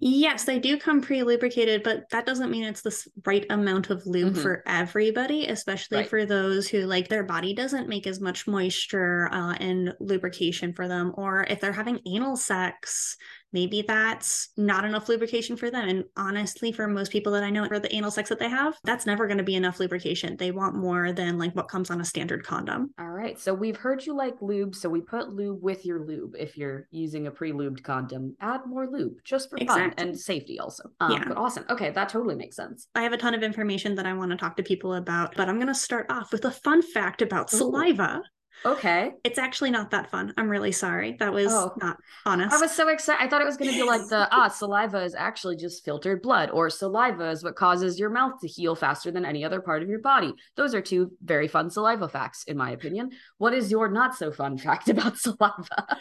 Yes, 0.00 0.44
they 0.44 0.58
do 0.58 0.78
come 0.78 1.00
pre 1.00 1.22
lubricated, 1.22 1.84
but 1.84 2.08
that 2.10 2.26
doesn't 2.26 2.50
mean 2.50 2.64
it's 2.64 2.82
the 2.82 3.06
right 3.24 3.46
amount 3.50 3.90
of 3.90 4.04
lube 4.04 4.32
mm-hmm. 4.32 4.42
for 4.42 4.64
everybody, 4.66 5.46
especially 5.46 5.98
right. 5.98 6.08
for 6.08 6.26
those 6.26 6.68
who 6.68 6.80
like 6.86 7.08
their 7.08 7.22
body 7.22 7.54
doesn't 7.54 7.88
make 7.88 8.06
as 8.06 8.20
much 8.20 8.48
moisture 8.48 9.28
uh, 9.32 9.54
and 9.54 9.94
lubrication 10.00 10.72
for 10.72 10.88
them, 10.88 11.12
or 11.14 11.44
if 11.44 11.60
they're 11.60 11.72
having 11.72 12.00
anal 12.04 12.36
sex, 12.36 13.16
maybe 13.52 13.82
that's 13.82 14.50
not 14.56 14.84
enough 14.84 15.08
lubrication 15.08 15.56
for 15.56 15.70
them. 15.70 15.88
And 15.88 16.04
honestly, 16.16 16.72
for 16.72 16.86
most 16.86 17.12
people 17.12 17.32
that 17.32 17.42
I 17.42 17.50
know 17.50 17.66
for 17.66 17.78
the 17.78 17.94
anal 17.94 18.10
sex 18.10 18.28
that 18.28 18.38
they 18.38 18.48
have, 18.48 18.76
that's 18.84 19.06
never 19.06 19.26
going 19.26 19.38
to 19.38 19.44
be 19.44 19.56
enough 19.56 19.80
lubrication. 19.80 20.36
They 20.36 20.50
want 20.50 20.76
more 20.76 21.12
than 21.12 21.38
like 21.38 21.54
what 21.54 21.68
comes 21.68 21.90
on 21.90 22.00
a 22.00 22.04
standard 22.04 22.44
condom. 22.44 22.92
All 22.98 23.10
right. 23.10 23.38
So 23.38 23.54
we've 23.54 23.76
heard 23.76 24.04
you 24.04 24.14
like 24.14 24.34
lube. 24.40 24.74
So 24.74 24.88
we 24.88 25.00
put 25.00 25.30
lube 25.30 25.62
with 25.62 25.84
your 25.84 26.04
lube. 26.04 26.34
If 26.38 26.56
you're 26.56 26.86
using 26.90 27.26
a 27.26 27.30
pre 27.30 27.52
lubed 27.52 27.82
condom, 27.82 28.36
add 28.40 28.60
more 28.66 28.88
lube 28.88 29.14
just 29.24 29.50
for 29.50 29.56
exactly. 29.56 29.82
fun 29.82 30.08
and 30.08 30.18
safety 30.18 30.58
also. 30.58 30.84
Um, 31.00 31.12
yeah. 31.12 31.24
But 31.26 31.36
awesome. 31.36 31.64
Okay. 31.70 31.90
That 31.90 32.08
totally 32.08 32.36
makes 32.36 32.56
sense. 32.56 32.88
I 32.94 33.02
have 33.02 33.12
a 33.12 33.18
ton 33.18 33.34
of 33.34 33.42
information 33.42 33.94
that 33.96 34.06
I 34.06 34.14
want 34.14 34.30
to 34.30 34.36
talk 34.36 34.56
to 34.56 34.62
people 34.62 34.94
about, 34.94 35.34
but 35.36 35.48
I'm 35.48 35.56
going 35.56 35.68
to 35.68 35.74
start 35.74 36.06
off 36.10 36.32
with 36.32 36.44
a 36.44 36.50
fun 36.50 36.82
fact 36.82 37.22
about 37.22 37.52
Ooh. 37.52 37.58
saliva. 37.58 38.22
Okay. 38.64 39.12
It's 39.24 39.38
actually 39.38 39.70
not 39.70 39.90
that 39.90 40.10
fun. 40.10 40.34
I'm 40.36 40.48
really 40.48 40.72
sorry. 40.72 41.16
That 41.18 41.32
was 41.32 41.52
oh. 41.52 41.72
not 41.80 41.96
honest. 42.26 42.54
I 42.54 42.60
was 42.60 42.72
so 42.72 42.88
excited. 42.88 43.22
I 43.22 43.28
thought 43.28 43.40
it 43.40 43.46
was 43.46 43.56
going 43.56 43.70
to 43.70 43.76
be 43.76 43.82
like 43.82 44.06
the 44.08 44.28
ah, 44.30 44.48
saliva 44.48 45.02
is 45.02 45.14
actually 45.14 45.56
just 45.56 45.84
filtered 45.84 46.20
blood, 46.20 46.50
or 46.50 46.68
saliva 46.68 47.30
is 47.30 47.42
what 47.42 47.56
causes 47.56 47.98
your 47.98 48.10
mouth 48.10 48.40
to 48.40 48.48
heal 48.48 48.74
faster 48.74 49.10
than 49.10 49.24
any 49.24 49.44
other 49.44 49.60
part 49.60 49.82
of 49.82 49.88
your 49.88 50.00
body. 50.00 50.34
Those 50.56 50.74
are 50.74 50.82
two 50.82 51.12
very 51.22 51.48
fun 51.48 51.70
saliva 51.70 52.08
facts, 52.08 52.44
in 52.44 52.56
my 52.56 52.72
opinion. 52.72 53.10
What 53.38 53.54
is 53.54 53.70
your 53.70 53.88
not 53.88 54.14
so 54.14 54.30
fun 54.30 54.58
fact 54.58 54.88
about 54.90 55.16
saliva? 55.16 55.98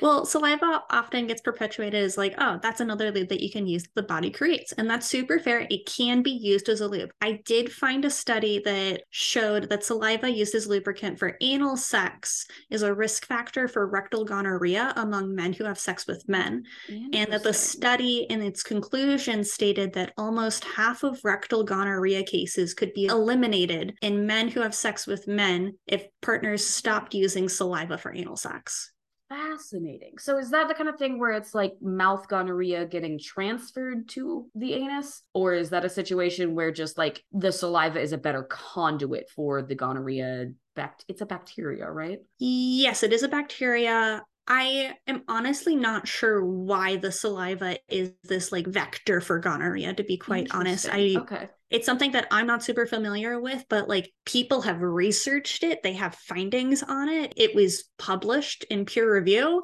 well, 0.00 0.24
saliva 0.24 0.84
often 0.90 1.26
gets 1.26 1.42
perpetuated 1.42 2.02
as 2.02 2.16
like, 2.16 2.34
oh, 2.38 2.58
that's 2.62 2.80
another 2.80 3.10
lube 3.10 3.28
that 3.28 3.42
you 3.42 3.50
can 3.50 3.66
use 3.66 3.82
that 3.82 3.94
the 3.94 4.02
body 4.02 4.30
creates. 4.30 4.72
And 4.72 4.88
that's 4.88 5.06
super 5.06 5.38
fair. 5.38 5.66
It 5.70 5.84
can 5.86 6.22
be 6.22 6.30
used 6.30 6.68
as 6.68 6.80
a 6.80 6.88
lube. 6.88 7.10
I 7.20 7.40
did 7.44 7.70
find 7.70 8.04
a 8.04 8.10
study 8.10 8.62
that 8.64 9.02
showed 9.10 9.68
that 9.68 9.84
saliva 9.84 10.30
used 10.30 10.54
as 10.54 10.66
lubricant 10.66 11.18
for 11.18 11.36
anal 11.40 11.76
sex 11.76 11.97
sex 11.98 12.46
is 12.70 12.82
a 12.82 12.94
risk 12.94 13.26
factor 13.26 13.66
for 13.66 13.86
rectal 13.86 14.24
gonorrhea 14.24 14.92
among 14.96 15.34
men 15.34 15.52
who 15.52 15.64
have 15.64 15.78
sex 15.78 16.06
with 16.06 16.28
men. 16.28 16.64
And 16.88 17.32
that 17.32 17.42
the 17.42 17.52
study 17.52 18.26
in 18.30 18.40
its 18.40 18.62
conclusion 18.62 19.42
stated 19.42 19.92
that 19.94 20.12
almost 20.16 20.64
half 20.64 21.02
of 21.02 21.24
rectal 21.24 21.64
gonorrhea 21.64 22.22
cases 22.22 22.74
could 22.74 22.92
be 22.94 23.06
eliminated 23.06 23.96
in 24.00 24.26
men 24.26 24.48
who 24.48 24.60
have 24.60 24.74
sex 24.74 25.06
with 25.06 25.26
men 25.26 25.74
if 25.86 26.06
partners 26.22 26.64
stopped 26.64 27.14
using 27.14 27.48
saliva 27.48 27.98
for 27.98 28.14
anal 28.14 28.36
sex 28.36 28.92
fascinating. 29.28 30.18
So 30.18 30.38
is 30.38 30.50
that 30.50 30.68
the 30.68 30.74
kind 30.74 30.88
of 30.88 30.96
thing 30.96 31.18
where 31.18 31.32
it's 31.32 31.54
like 31.54 31.74
mouth 31.80 32.28
gonorrhea 32.28 32.86
getting 32.86 33.18
transferred 33.18 34.08
to 34.10 34.46
the 34.54 34.74
anus? 34.74 35.22
Or 35.34 35.54
is 35.54 35.70
that 35.70 35.84
a 35.84 35.90
situation 35.90 36.54
where 36.54 36.72
just 36.72 36.98
like 36.98 37.24
the 37.32 37.52
saliva 37.52 38.00
is 38.00 38.12
a 38.12 38.18
better 38.18 38.44
conduit 38.44 39.28
for 39.30 39.62
the 39.62 39.74
gonorrhea 39.74 40.52
bact 40.74 41.04
it's 41.08 41.20
a 41.20 41.26
bacteria, 41.26 41.90
right? 41.90 42.20
Yes, 42.38 43.02
it 43.02 43.12
is 43.12 43.22
a 43.22 43.28
bacteria. 43.28 44.22
I 44.50 44.94
am 45.06 45.24
honestly 45.28 45.76
not 45.76 46.08
sure 46.08 46.42
why 46.42 46.96
the 46.96 47.12
saliva 47.12 47.78
is 47.86 48.12
this 48.24 48.50
like 48.50 48.66
vector 48.66 49.20
for 49.20 49.38
gonorrhea, 49.38 49.92
to 49.92 50.02
be 50.02 50.16
quite 50.16 50.48
honest. 50.52 50.88
I 50.90 51.16
okay. 51.18 51.50
It's 51.68 51.84
something 51.84 52.12
that 52.12 52.28
I'm 52.30 52.46
not 52.46 52.64
super 52.64 52.86
familiar 52.86 53.38
with, 53.38 53.62
but 53.68 53.90
like 53.90 54.10
people 54.24 54.62
have 54.62 54.80
researched 54.80 55.64
it, 55.64 55.82
they 55.82 55.92
have 55.92 56.14
findings 56.14 56.82
on 56.82 57.10
it. 57.10 57.34
It 57.36 57.54
was 57.54 57.84
published 57.98 58.64
in 58.70 58.86
peer 58.86 59.12
review. 59.14 59.62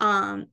Um, 0.00 0.46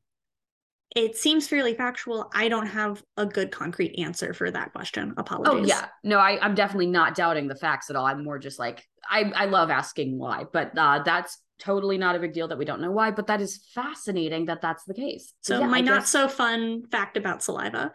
it 0.94 1.16
seems 1.16 1.48
fairly 1.48 1.74
factual. 1.74 2.30
I 2.34 2.50
don't 2.50 2.66
have 2.68 3.02
a 3.16 3.26
good 3.26 3.50
concrete 3.50 3.98
answer 3.98 4.34
for 4.34 4.52
that 4.52 4.74
question. 4.74 5.14
Apologies. 5.16 5.54
Oh 5.54 5.66
yeah, 5.66 5.86
no, 6.04 6.18
I, 6.18 6.44
I'm 6.44 6.54
definitely 6.54 6.88
not 6.88 7.16
doubting 7.16 7.48
the 7.48 7.56
facts 7.56 7.90
at 7.90 7.96
all. 7.96 8.06
I'm 8.06 8.26
more 8.26 8.40
just 8.40 8.60
like 8.60 8.84
I 9.10 9.32
I 9.34 9.46
love 9.46 9.70
asking 9.70 10.18
why, 10.18 10.44
but 10.52 10.78
uh, 10.78 11.02
that's 11.06 11.38
totally 11.60 11.98
not 11.98 12.16
a 12.16 12.20
big 12.20 12.34
deal 12.34 12.48
that 12.48 12.58
we 12.58 12.66
don't 12.66 12.82
know 12.82 12.92
why. 12.92 13.12
But 13.12 13.28
that 13.28 13.42
is 13.42 13.60
fascinating 13.74 14.46
that 14.46 14.62
that's 14.62 14.84
the 14.86 14.94
case. 14.94 15.34
So 15.42 15.60
yeah, 15.60 15.68
my 15.68 15.82
not 15.82 16.08
so 16.08 16.28
fun 16.28 16.84
fact 16.92 17.18
about 17.18 17.44
saliva. 17.44 17.92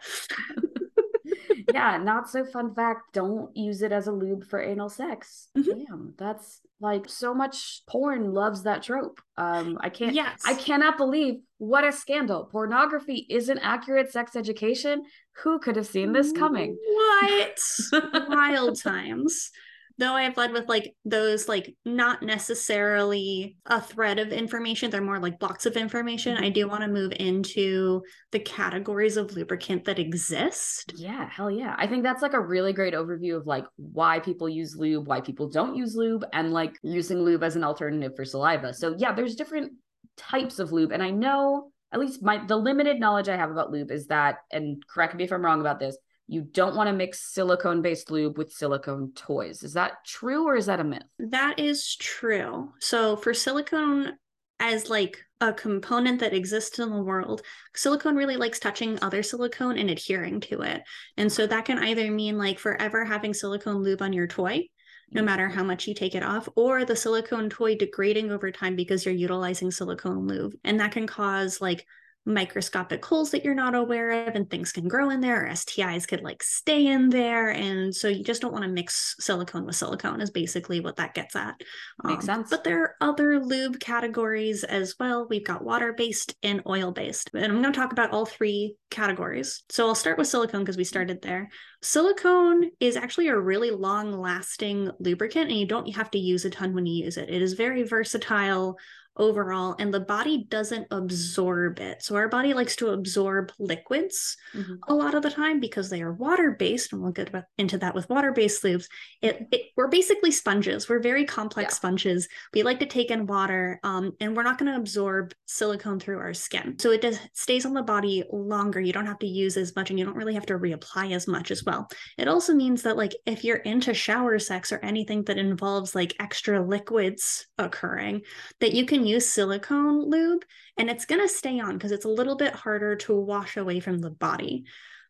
yeah, 1.73 1.97
not 1.97 2.29
so 2.29 2.45
fun 2.45 2.73
fact. 2.73 3.13
Don't 3.13 3.55
use 3.55 3.81
it 3.81 3.91
as 3.91 4.07
a 4.07 4.11
lube 4.11 4.45
for 4.45 4.61
anal 4.61 4.89
sex. 4.89 5.49
Mm-hmm. 5.57 5.79
Damn, 5.79 6.13
that's 6.17 6.61
like 6.79 7.09
so 7.09 7.33
much 7.33 7.81
porn 7.87 8.33
loves 8.33 8.63
that 8.63 8.83
trope. 8.83 9.21
Um, 9.37 9.77
I 9.81 9.89
can't. 9.89 10.13
Yes. 10.13 10.41
I 10.45 10.53
cannot 10.53 10.97
believe 10.97 11.35
what 11.57 11.83
a 11.83 11.91
scandal. 11.91 12.45
Pornography 12.45 13.25
isn't 13.29 13.59
accurate 13.59 14.11
sex 14.11 14.35
education. 14.35 15.03
Who 15.43 15.59
could 15.59 15.75
have 15.75 15.87
seen 15.87 16.13
this 16.13 16.31
coming? 16.31 16.77
What 16.85 17.59
wild 18.29 18.81
times. 18.81 19.51
Though 19.97 20.13
I've 20.13 20.37
led 20.37 20.51
with 20.51 20.67
like 20.67 20.93
those 21.05 21.47
like 21.47 21.75
not 21.85 22.21
necessarily 22.21 23.57
a 23.65 23.79
thread 23.81 24.19
of 24.19 24.29
information, 24.29 24.91
they're 24.91 25.01
more 25.01 25.19
like 25.19 25.39
blocks 25.39 25.65
of 25.65 25.77
information. 25.77 26.35
Mm-hmm. 26.35 26.45
I 26.45 26.49
do 26.49 26.67
want 26.67 26.81
to 26.81 26.87
move 26.87 27.13
into 27.19 28.01
the 28.31 28.39
categories 28.39 29.17
of 29.17 29.33
lubricant 29.33 29.85
that 29.85 29.99
exist. 29.99 30.93
Yeah, 30.95 31.29
hell 31.29 31.49
yeah. 31.49 31.75
I 31.77 31.87
think 31.87 32.03
that's 32.03 32.21
like 32.21 32.33
a 32.33 32.41
really 32.41 32.73
great 32.73 32.93
overview 32.93 33.37
of 33.37 33.47
like 33.47 33.65
why 33.77 34.19
people 34.19 34.49
use 34.49 34.75
lube, 34.75 35.07
why 35.07 35.21
people 35.21 35.49
don't 35.49 35.75
use 35.75 35.95
lube, 35.95 36.25
and 36.33 36.51
like 36.51 36.77
using 36.83 37.19
lube 37.19 37.43
as 37.43 37.55
an 37.55 37.63
alternative 37.63 38.13
for 38.15 38.25
saliva. 38.25 38.73
So 38.73 38.95
yeah, 38.97 39.13
there's 39.13 39.35
different 39.35 39.73
types 40.17 40.59
of 40.59 40.71
lube. 40.71 40.91
And 40.91 41.03
I 41.03 41.11
know 41.11 41.71
at 41.91 41.99
least 41.99 42.21
my 42.21 42.45
the 42.45 42.57
limited 42.57 42.99
knowledge 42.99 43.29
I 43.29 43.37
have 43.37 43.51
about 43.51 43.71
lube 43.71 43.91
is 43.91 44.07
that, 44.07 44.37
and 44.51 44.83
correct 44.87 45.15
me 45.15 45.23
if 45.23 45.31
I'm 45.31 45.43
wrong 45.43 45.61
about 45.61 45.79
this, 45.79 45.97
you 46.27 46.41
don't 46.41 46.75
want 46.75 46.87
to 46.87 46.93
mix 46.93 47.33
silicone 47.33 47.81
based 47.81 48.09
lube 48.09 48.37
with 48.37 48.51
silicone 48.51 49.11
toys. 49.13 49.63
Is 49.63 49.73
that 49.73 50.03
true 50.05 50.47
or 50.47 50.55
is 50.55 50.65
that 50.65 50.79
a 50.79 50.83
myth? 50.83 51.03
That 51.19 51.59
is 51.59 51.95
true. 51.95 52.71
So 52.79 53.15
for 53.15 53.33
silicone 53.33 54.13
as 54.59 54.89
like 54.89 55.19
a 55.41 55.53
component 55.53 56.19
that 56.21 56.33
exists 56.33 56.79
in 56.79 56.89
the 56.89 57.01
world, 57.01 57.41
silicone 57.75 58.15
really 58.15 58.37
likes 58.37 58.57
touching 58.57 58.97
other 59.01 59.21
silicone 59.21 59.77
and 59.77 59.89
adhering 59.89 60.39
to 60.41 60.61
it. 60.61 60.81
And 61.17 61.31
so 61.31 61.45
that 61.45 61.65
can 61.65 61.83
either 61.83 62.09
mean 62.09 62.37
like 62.37 62.57
forever 62.57 63.05
having 63.05 63.33
silicone 63.33 63.83
lube 63.83 64.01
on 64.01 64.13
your 64.13 64.27
toy, 64.27 64.63
no 65.11 65.21
mm. 65.21 65.25
matter 65.25 65.47
how 65.47 65.63
much 65.63 65.87
you 65.87 65.93
take 65.93 66.15
it 66.15 66.23
off, 66.23 66.49
or 66.55 66.85
the 66.85 66.95
silicone 66.95 67.49
toy 67.49 67.75
degrading 67.75 68.31
over 68.31 68.51
time 68.51 68.75
because 68.75 69.05
you're 69.05 69.13
utilizing 69.13 69.69
silicone 69.69 70.25
lube. 70.25 70.53
And 70.63 70.79
that 70.79 70.93
can 70.93 71.05
cause 71.05 71.61
like 71.61 71.85
microscopic 72.25 73.05
holes 73.05 73.31
that 73.31 73.45
you're 73.45 73.53
not 73.53 73.75
aware 73.75 74.27
of 74.27 74.35
and 74.35 74.49
things 74.49 74.71
can 74.71 74.87
grow 74.87 75.11
in 75.11 75.21
there 75.21 75.45
or 75.45 75.49
STIs 75.49 76.07
could 76.07 76.21
like 76.21 76.41
stay 76.41 76.87
in 76.87 77.09
there 77.09 77.51
and 77.51 77.95
so 77.95 78.07
you 78.07 78.23
just 78.23 78.41
don't 78.41 78.51
want 78.51 78.63
to 78.63 78.69
mix 78.69 79.15
silicone 79.19 79.65
with 79.65 79.75
silicone 79.75 80.21
is 80.21 80.31
basically 80.31 80.79
what 80.79 80.95
that 80.95 81.13
gets 81.13 81.35
at. 81.35 81.55
Makes 82.03 82.27
um, 82.27 82.39
sense. 82.39 82.49
but 82.49 82.63
there 82.63 82.81
are 82.81 82.95
other 82.99 83.39
lube 83.39 83.79
categories 83.79 84.63
as 84.63 84.95
well. 84.99 85.27
We've 85.29 85.45
got 85.45 85.63
water 85.63 85.93
based 85.93 86.35
and 86.41 86.61
oil 86.67 86.91
based 86.91 87.29
and 87.33 87.45
I'm 87.45 87.61
going 87.61 87.73
to 87.73 87.79
talk 87.79 87.91
about 87.91 88.11
all 88.11 88.25
three 88.25 88.75
categories. 88.89 89.63
So 89.69 89.87
I'll 89.87 89.95
start 89.95 90.17
with 90.17 90.27
silicone 90.27 90.61
because 90.61 90.77
we 90.77 90.83
started 90.83 91.21
there. 91.21 91.49
Silicone 91.81 92.71
is 92.79 92.95
actually 92.95 93.27
a 93.27 93.37
really 93.37 93.69
long 93.69 94.11
lasting 94.11 94.89
lubricant 94.99 95.49
and 95.51 95.59
you 95.59 95.67
don't 95.67 95.93
have 95.95 96.09
to 96.11 96.17
use 96.17 96.45
a 96.45 96.49
ton 96.49 96.73
when 96.73 96.87
you 96.87 97.05
use 97.05 97.17
it. 97.17 97.29
It 97.29 97.41
is 97.41 97.53
very 97.53 97.83
versatile 97.83 98.77
overall 99.17 99.75
and 99.79 99.93
the 99.93 99.99
body 99.99 100.45
doesn't 100.49 100.87
absorb 100.91 101.79
it. 101.79 102.03
So 102.03 102.15
our 102.15 102.27
body 102.27 102.53
likes 102.53 102.75
to 102.77 102.89
absorb 102.89 103.51
liquids 103.59 104.37
mm-hmm. 104.53 104.75
a 104.87 104.93
lot 104.93 105.15
of 105.15 105.23
the 105.23 105.29
time 105.29 105.59
because 105.59 105.89
they 105.89 106.01
are 106.01 106.13
water 106.13 106.55
based 106.57 106.93
and 106.93 107.01
we'll 107.01 107.11
get 107.11 107.33
into 107.57 107.77
that 107.77 107.95
with 107.95 108.09
water 108.09 108.31
based 108.31 108.63
lubes. 108.63 108.87
It, 109.21 109.47
it, 109.51 109.61
we're 109.77 109.87
basically 109.87 110.31
sponges. 110.31 110.89
We're 110.89 110.99
very 110.99 111.25
complex 111.25 111.73
yeah. 111.73 111.75
sponges. 111.75 112.27
We 112.53 112.63
like 112.63 112.79
to 112.79 112.85
take 112.85 113.11
in 113.11 113.25
water 113.25 113.79
um, 113.83 114.11
and 114.19 114.35
we're 114.35 114.43
not 114.43 114.57
going 114.57 114.71
to 114.71 114.77
absorb 114.77 115.33
silicone 115.45 115.99
through 115.99 116.19
our 116.19 116.33
skin. 116.33 116.77
So 116.79 116.91
it 116.91 117.01
does 117.01 117.19
stays 117.33 117.65
on 117.65 117.73
the 117.73 117.83
body 117.83 118.23
longer. 118.31 118.79
You 118.79 118.93
don't 118.93 119.05
have 119.05 119.19
to 119.19 119.27
use 119.27 119.57
as 119.57 119.75
much 119.75 119.89
and 119.89 119.99
you 119.99 120.05
don't 120.05 120.17
really 120.17 120.33
have 120.33 120.45
to 120.47 120.59
reapply 120.59 121.13
as 121.13 121.27
much 121.27 121.51
as 121.51 121.63
well. 121.63 121.87
It 122.17 122.27
also 122.27 122.53
means 122.53 122.81
that 122.83 122.97
like 122.97 123.15
if 123.25 123.43
you're 123.43 123.57
into 123.57 123.93
shower 123.93 124.37
sex 124.39 124.71
or 124.71 124.79
anything 124.83 125.23
that 125.23 125.37
involves 125.37 125.95
like 125.95 126.15
extra 126.19 126.65
liquids 126.65 127.47
occurring 127.57 128.21
that 128.59 128.73
you 128.73 128.85
can 128.85 129.04
use 129.07 129.29
silicone 129.29 130.09
lube 130.09 130.43
and 130.77 130.89
it's 130.89 131.05
going 131.05 131.21
to 131.21 131.27
stay 131.27 131.59
on 131.59 131.73
because 131.73 131.91
it's 131.91 132.05
a 132.05 132.09
little 132.09 132.35
bit 132.35 132.53
harder 132.53 132.95
to 132.95 133.15
wash 133.15 133.57
away 133.57 133.79
from 133.79 133.99
the 133.99 134.09
body. 134.09 134.65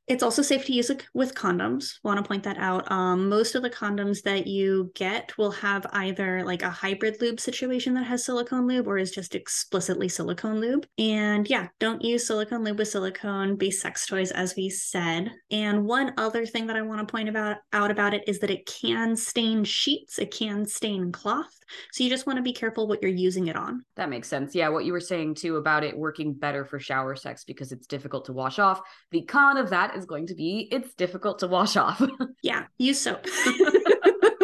It's 0.07 0.23
also 0.23 0.41
safe 0.41 0.65
to 0.65 0.73
use 0.73 0.89
it 0.89 1.03
with 1.13 1.33
condoms. 1.33 1.95
Want 2.03 2.17
to 2.17 2.27
point 2.27 2.43
that 2.43 2.57
out. 2.57 2.91
Um, 2.91 3.27
most 3.27 3.55
of 3.55 3.63
the 3.63 3.69
condoms 3.69 4.21
that 4.21 4.45
you 4.45 4.91
get 4.93 5.35
will 5.37 5.51
have 5.51 5.85
either 5.93 6.43
like 6.43 6.61
a 6.61 6.69
hybrid 6.69 7.21
lube 7.21 7.39
situation 7.39 7.95
that 7.95 8.05
has 8.05 8.23
silicone 8.23 8.67
lube 8.67 8.87
or 8.87 8.97
is 8.97 9.11
just 9.11 9.33
explicitly 9.33 10.07
silicone 10.07 10.59
lube. 10.59 10.85
And 10.99 11.49
yeah, 11.49 11.67
don't 11.79 12.03
use 12.03 12.27
silicone 12.27 12.63
lube 12.63 12.77
with 12.77 12.89
silicone 12.89 13.55
based 13.55 13.81
sex 13.81 14.05
toys, 14.05 14.31
as 14.31 14.55
we 14.55 14.69
said. 14.69 15.31
And 15.49 15.85
one 15.85 16.13
other 16.17 16.45
thing 16.45 16.67
that 16.67 16.75
I 16.75 16.83
want 16.83 16.99
to 16.99 17.11
point 17.11 17.29
about 17.29 17.57
out 17.73 17.89
about 17.89 18.13
it 18.13 18.27
is 18.27 18.39
that 18.39 18.51
it 18.51 18.67
can 18.67 19.15
stain 19.15 19.63
sheets, 19.63 20.19
it 20.19 20.31
can 20.31 20.65
stain 20.65 21.11
cloth. 21.11 21.49
So 21.91 22.03
you 22.03 22.09
just 22.09 22.27
want 22.27 22.37
to 22.37 22.43
be 22.43 22.53
careful 22.53 22.87
what 22.87 23.01
you're 23.01 23.11
using 23.11 23.47
it 23.47 23.55
on. 23.55 23.83
That 23.95 24.09
makes 24.09 24.27
sense. 24.27 24.53
Yeah, 24.53 24.69
what 24.69 24.85
you 24.85 24.93
were 24.93 24.99
saying 24.99 25.35
too 25.35 25.57
about 25.57 25.83
it 25.83 25.97
working 25.97 26.33
better 26.33 26.63
for 26.63 26.79
shower 26.79 27.15
sex 27.15 27.43
because 27.43 27.71
it's 27.71 27.87
difficult 27.87 28.25
to 28.25 28.33
wash 28.33 28.59
off. 28.59 28.81
The 29.11 29.23
con 29.23 29.57
of 29.57 29.71
that 29.71 29.94
is 29.97 30.05
going 30.05 30.27
to 30.27 30.35
be 30.35 30.67
it's 30.71 30.93
difficult 30.93 31.39
to 31.39 31.47
wash 31.47 31.77
off. 31.77 32.01
yeah, 32.41 32.65
use 32.77 32.99
soap. 32.99 33.25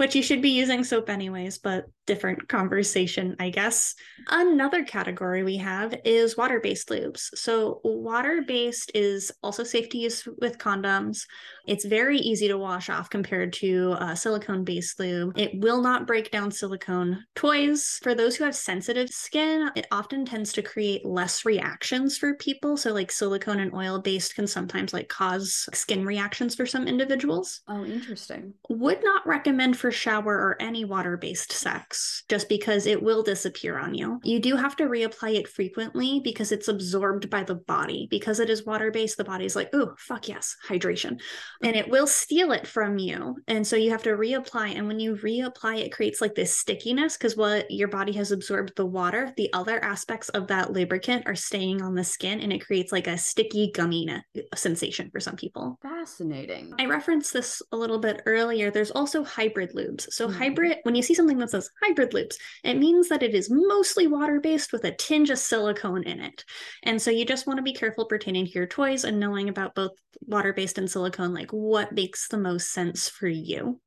but 0.00 0.14
you 0.14 0.22
should 0.22 0.40
be 0.40 0.48
using 0.48 0.82
soap 0.82 1.10
anyways, 1.10 1.58
but 1.58 1.84
different 2.06 2.48
conversation, 2.48 3.36
I 3.38 3.50
guess. 3.50 3.94
Another 4.28 4.82
category 4.82 5.44
we 5.44 5.58
have 5.58 5.94
is 6.06 6.38
water 6.38 6.58
based 6.58 6.88
lubes. 6.88 7.28
So, 7.34 7.82
water 7.84 8.42
based 8.48 8.90
is 8.94 9.30
also 9.42 9.62
safe 9.62 9.90
to 9.90 9.98
use 9.98 10.26
with 10.38 10.56
condoms. 10.56 11.26
It's 11.68 11.84
very 11.84 12.18
easy 12.18 12.48
to 12.48 12.56
wash 12.56 12.88
off 12.88 13.10
compared 13.10 13.52
to 13.54 13.92
uh, 13.92 14.14
silicone 14.14 14.64
based 14.64 14.98
lube. 14.98 15.38
It 15.38 15.60
will 15.60 15.82
not 15.82 16.06
break 16.06 16.30
down 16.30 16.50
silicone 16.50 17.22
toys. 17.36 18.00
For 18.02 18.14
those 18.14 18.34
who 18.34 18.44
have 18.44 18.56
sensitive 18.56 19.10
skin, 19.10 19.70
it 19.76 19.86
often 19.92 20.24
tends 20.24 20.52
to 20.54 20.62
create 20.62 21.04
less 21.04 21.44
reactions 21.44 22.16
for 22.16 22.34
people. 22.36 22.78
So, 22.78 22.94
like 22.94 23.12
silicone 23.12 23.60
and 23.60 23.74
oil 23.74 24.00
based 24.00 24.34
can 24.34 24.46
sometimes 24.46 24.94
like 24.94 25.08
cause 25.08 25.68
skin 25.74 26.06
reactions 26.06 26.54
for 26.54 26.64
some 26.64 26.88
individuals. 26.88 27.60
Oh, 27.68 27.84
interesting. 27.84 28.54
Would 28.70 29.04
not 29.04 29.26
recommend 29.26 29.76
for 29.76 29.89
shower 29.90 30.34
or 30.34 30.56
any 30.60 30.84
water 30.84 31.16
based 31.16 31.52
sex 31.52 32.24
just 32.28 32.48
because 32.48 32.86
it 32.86 33.02
will 33.02 33.22
disappear 33.22 33.78
on 33.78 33.94
you. 33.94 34.20
You 34.22 34.40
do 34.40 34.56
have 34.56 34.76
to 34.76 34.84
reapply 34.84 35.36
it 35.36 35.48
frequently 35.48 36.20
because 36.22 36.52
it's 36.52 36.68
absorbed 36.68 37.30
by 37.30 37.42
the 37.42 37.54
body. 37.54 38.08
Because 38.10 38.40
it 38.40 38.50
is 38.50 38.66
water 38.66 38.90
based, 38.90 39.16
the 39.16 39.24
body's 39.24 39.56
like, 39.56 39.70
oh, 39.72 39.94
fuck 39.98 40.28
yes, 40.28 40.56
hydration. 40.68 41.20
And 41.62 41.76
it 41.76 41.88
will 41.88 42.06
steal 42.06 42.52
it 42.52 42.66
from 42.66 42.98
you. 42.98 43.36
And 43.48 43.66
so 43.66 43.76
you 43.76 43.90
have 43.90 44.02
to 44.04 44.10
reapply. 44.10 44.76
And 44.76 44.86
when 44.86 45.00
you 45.00 45.16
reapply, 45.16 45.78
it 45.78 45.92
creates 45.92 46.20
like 46.20 46.34
this 46.34 46.56
stickiness 46.56 47.16
because 47.16 47.36
what 47.36 47.70
your 47.70 47.88
body 47.88 48.12
has 48.12 48.32
absorbed 48.32 48.72
the 48.76 48.86
water, 48.86 49.32
the 49.36 49.52
other 49.52 49.82
aspects 49.82 50.28
of 50.30 50.46
that 50.48 50.72
lubricant 50.72 51.26
are 51.26 51.34
staying 51.34 51.82
on 51.82 51.94
the 51.94 52.04
skin 52.04 52.40
and 52.40 52.52
it 52.52 52.64
creates 52.64 52.92
like 52.92 53.06
a 53.06 53.18
sticky 53.18 53.70
gummy 53.74 54.08
sensation 54.54 55.10
for 55.10 55.20
some 55.20 55.36
people. 55.36 55.78
Fascinating. 55.82 56.72
I 56.78 56.86
referenced 56.86 57.32
this 57.32 57.62
a 57.72 57.76
little 57.76 57.98
bit 57.98 58.22
earlier. 58.26 58.70
There's 58.70 58.90
also 58.90 59.24
hybrid 59.24 59.74
lubes. 59.80 60.12
So, 60.12 60.28
mm-hmm. 60.28 60.38
hybrid, 60.38 60.78
when 60.82 60.94
you 60.94 61.02
see 61.02 61.14
something 61.14 61.38
that 61.38 61.50
says 61.50 61.70
hybrid 61.82 62.12
lubes, 62.12 62.36
it 62.64 62.78
means 62.78 63.08
that 63.08 63.22
it 63.22 63.34
is 63.34 63.50
mostly 63.50 64.06
water 64.06 64.40
based 64.40 64.72
with 64.72 64.84
a 64.84 64.94
tinge 64.94 65.30
of 65.30 65.38
silicone 65.38 66.04
in 66.04 66.20
it. 66.20 66.44
And 66.82 67.00
so, 67.00 67.10
you 67.10 67.24
just 67.24 67.46
want 67.46 67.58
to 67.58 67.62
be 67.62 67.72
careful 67.72 68.04
pertaining 68.04 68.46
to 68.46 68.52
your 68.52 68.66
toys 68.66 69.04
and 69.04 69.18
knowing 69.18 69.48
about 69.48 69.74
both 69.74 69.92
water 70.26 70.52
based 70.52 70.78
and 70.78 70.90
silicone, 70.90 71.34
like 71.34 71.50
what 71.50 71.92
makes 71.92 72.28
the 72.28 72.38
most 72.38 72.72
sense 72.72 73.08
for 73.08 73.28
you. 73.28 73.80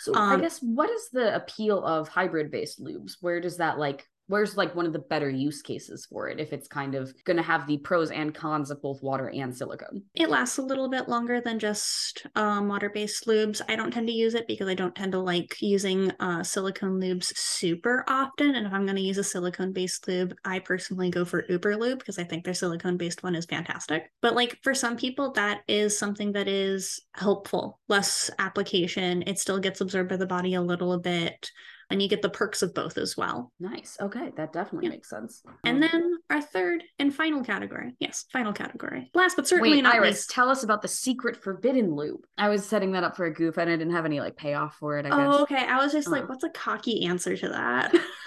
So, 0.00 0.14
um, 0.14 0.38
I 0.38 0.40
guess 0.40 0.60
what 0.60 0.88
is 0.88 1.10
the 1.10 1.34
appeal 1.34 1.84
of 1.84 2.08
hybrid 2.08 2.50
based 2.50 2.82
lubes? 2.82 3.16
Where 3.20 3.40
does 3.40 3.58
that 3.58 3.78
like 3.78 4.06
where's 4.30 4.56
like 4.56 4.74
one 4.74 4.86
of 4.86 4.92
the 4.92 4.98
better 4.98 5.28
use 5.28 5.62
cases 5.62 6.06
for 6.06 6.28
it 6.28 6.40
if 6.40 6.52
it's 6.52 6.68
kind 6.68 6.94
of 6.94 7.12
going 7.24 7.36
to 7.36 7.42
have 7.42 7.66
the 7.66 7.78
pros 7.78 8.10
and 8.10 8.34
cons 8.34 8.70
of 8.70 8.80
both 8.80 9.02
water 9.02 9.28
and 9.28 9.54
silicone? 9.54 10.02
It 10.14 10.30
lasts 10.30 10.58
a 10.58 10.62
little 10.62 10.88
bit 10.88 11.08
longer 11.08 11.40
than 11.40 11.58
just 11.58 12.26
um, 12.36 12.68
water-based 12.68 13.26
lubes. 13.26 13.60
I 13.68 13.76
don't 13.76 13.90
tend 13.90 14.06
to 14.06 14.12
use 14.12 14.34
it 14.34 14.46
because 14.46 14.68
i 14.68 14.74
don't 14.74 14.94
tend 14.94 15.12
to 15.12 15.18
like 15.18 15.56
using 15.60 16.10
uh, 16.20 16.42
silicone 16.42 17.00
lubes 17.00 17.36
super 17.36 18.04
often 18.08 18.54
and 18.54 18.66
if 18.66 18.72
i'm 18.72 18.84
going 18.84 18.96
to 18.96 19.02
use 19.02 19.18
a 19.18 19.24
silicone 19.24 19.72
based 19.72 20.06
lube 20.08 20.34
i 20.44 20.58
personally 20.58 21.10
go 21.10 21.24
for 21.24 21.44
uber 21.48 21.76
lube 21.76 21.98
because 21.98 22.18
i 22.18 22.24
think 22.24 22.44
their 22.44 22.54
silicone 22.54 22.96
based 22.96 23.22
one 23.22 23.34
is 23.34 23.46
fantastic. 23.46 24.10
But 24.20 24.34
like 24.34 24.58
for 24.62 24.74
some 24.74 24.96
people 24.96 25.32
that 25.32 25.62
is 25.68 25.98
something 25.98 26.32
that 26.32 26.48
is 26.48 27.00
helpful. 27.14 27.80
Less 27.88 28.30
application 28.38 29.24
it 29.26 29.38
still 29.38 29.58
gets 29.58 29.80
absorbed 29.80 30.10
by 30.10 30.16
the 30.16 30.26
body 30.26 30.54
a 30.54 30.62
little 30.62 30.98
bit 30.98 31.50
and 31.90 32.00
you 32.00 32.08
get 32.08 32.22
the 32.22 32.30
perks 32.30 32.62
of 32.62 32.72
both 32.72 32.96
as 32.96 33.16
well. 33.16 33.52
Nice. 33.58 33.96
Okay, 34.00 34.30
that 34.36 34.52
definitely 34.52 34.86
yeah. 34.86 34.92
makes 34.92 35.10
sense. 35.10 35.42
And 35.64 35.82
um, 35.82 35.90
then 35.90 36.18
our 36.30 36.40
third 36.40 36.84
and 36.98 37.12
final 37.12 37.42
category. 37.42 37.94
Yes, 37.98 38.26
final 38.32 38.52
category. 38.52 39.10
Last 39.12 39.36
but 39.36 39.48
certainly 39.48 39.72
Wait, 39.72 39.82
not 39.82 39.96
Iris, 39.96 40.16
least. 40.16 40.30
tell 40.30 40.48
us 40.48 40.62
about 40.62 40.82
the 40.82 40.88
secret 40.88 41.36
forbidden 41.36 41.94
loop. 41.94 42.26
I 42.38 42.48
was 42.48 42.64
setting 42.64 42.92
that 42.92 43.02
up 43.02 43.16
for 43.16 43.26
a 43.26 43.34
goof 43.34 43.58
and 43.58 43.68
I 43.68 43.76
didn't 43.76 43.94
have 43.94 44.04
any 44.04 44.20
like 44.20 44.36
payoff 44.36 44.76
for 44.76 44.98
it. 44.98 45.06
I 45.06 45.10
guess. 45.10 45.18
Oh, 45.18 45.42
okay. 45.42 45.66
I 45.66 45.82
was 45.82 45.92
just 45.92 46.08
like, 46.08 46.28
what's 46.28 46.44
a 46.44 46.50
cocky 46.50 47.06
answer 47.06 47.36
to 47.36 47.48
that? 47.48 47.94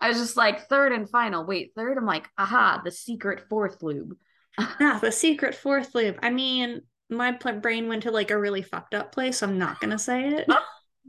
I 0.00 0.08
was 0.08 0.18
just 0.18 0.36
like, 0.36 0.68
third 0.68 0.92
and 0.92 1.10
final. 1.10 1.44
Wait, 1.44 1.72
third? 1.76 1.98
I'm 1.98 2.06
like, 2.06 2.28
aha, 2.38 2.80
the 2.84 2.92
secret 2.92 3.42
fourth 3.48 3.82
lube. 3.82 4.14
yeah, 4.80 4.98
the 5.00 5.12
secret 5.12 5.54
fourth 5.56 5.94
lube. 5.94 6.18
I 6.22 6.30
mean, 6.30 6.82
my 7.10 7.32
brain 7.32 7.88
went 7.88 8.04
to 8.04 8.12
like 8.12 8.30
a 8.30 8.38
really 8.38 8.62
fucked 8.62 8.94
up 8.94 9.10
place. 9.10 9.42
I'm 9.42 9.58
not 9.58 9.80
gonna 9.80 9.98
say 9.98 10.28
it 10.28 10.48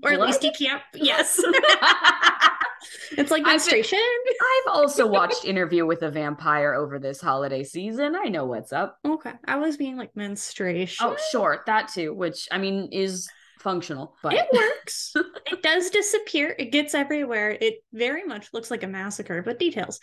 or 0.04 0.12
at 0.12 0.22
least 0.22 0.44
you 0.44 0.52
can't. 0.52 0.82
Yes. 0.94 1.42
it's 3.12 3.32
like 3.32 3.44
menstruation. 3.44 4.00
I've, 4.00 4.36
I've 4.42 4.76
also 4.76 5.08
watched 5.08 5.46
Interview 5.46 5.86
with 5.86 6.02
a 6.02 6.10
Vampire 6.10 6.74
over 6.74 7.00
this 7.00 7.22
holiday 7.22 7.64
season. 7.64 8.16
I 8.16 8.26
know 8.26 8.46
what's 8.46 8.74
up. 8.74 8.98
Okay. 9.06 9.34
I 9.46 9.58
was 9.58 9.78
being 9.78 9.98
like 9.98 10.16
menstruation. 10.16 11.06
Oh, 11.08 11.18
sure. 11.32 11.64
That 11.66 11.90
too, 11.90 12.14
which 12.14 12.48
I 12.52 12.58
mean 12.58 12.90
is 12.92 13.30
functional, 13.62 14.16
but 14.22 14.34
it 14.34 14.48
works. 14.52 15.14
it 15.16 15.62
does 15.62 15.90
disappear. 15.90 16.56
It 16.58 16.72
gets 16.72 16.94
everywhere. 16.94 17.58
It 17.62 17.84
very 17.94 18.24
much 18.24 18.54
looks 18.54 18.72
like 18.72 18.84
a 18.84 18.88
massacre, 18.88 19.42
but 19.42 19.60
details. 19.60 20.00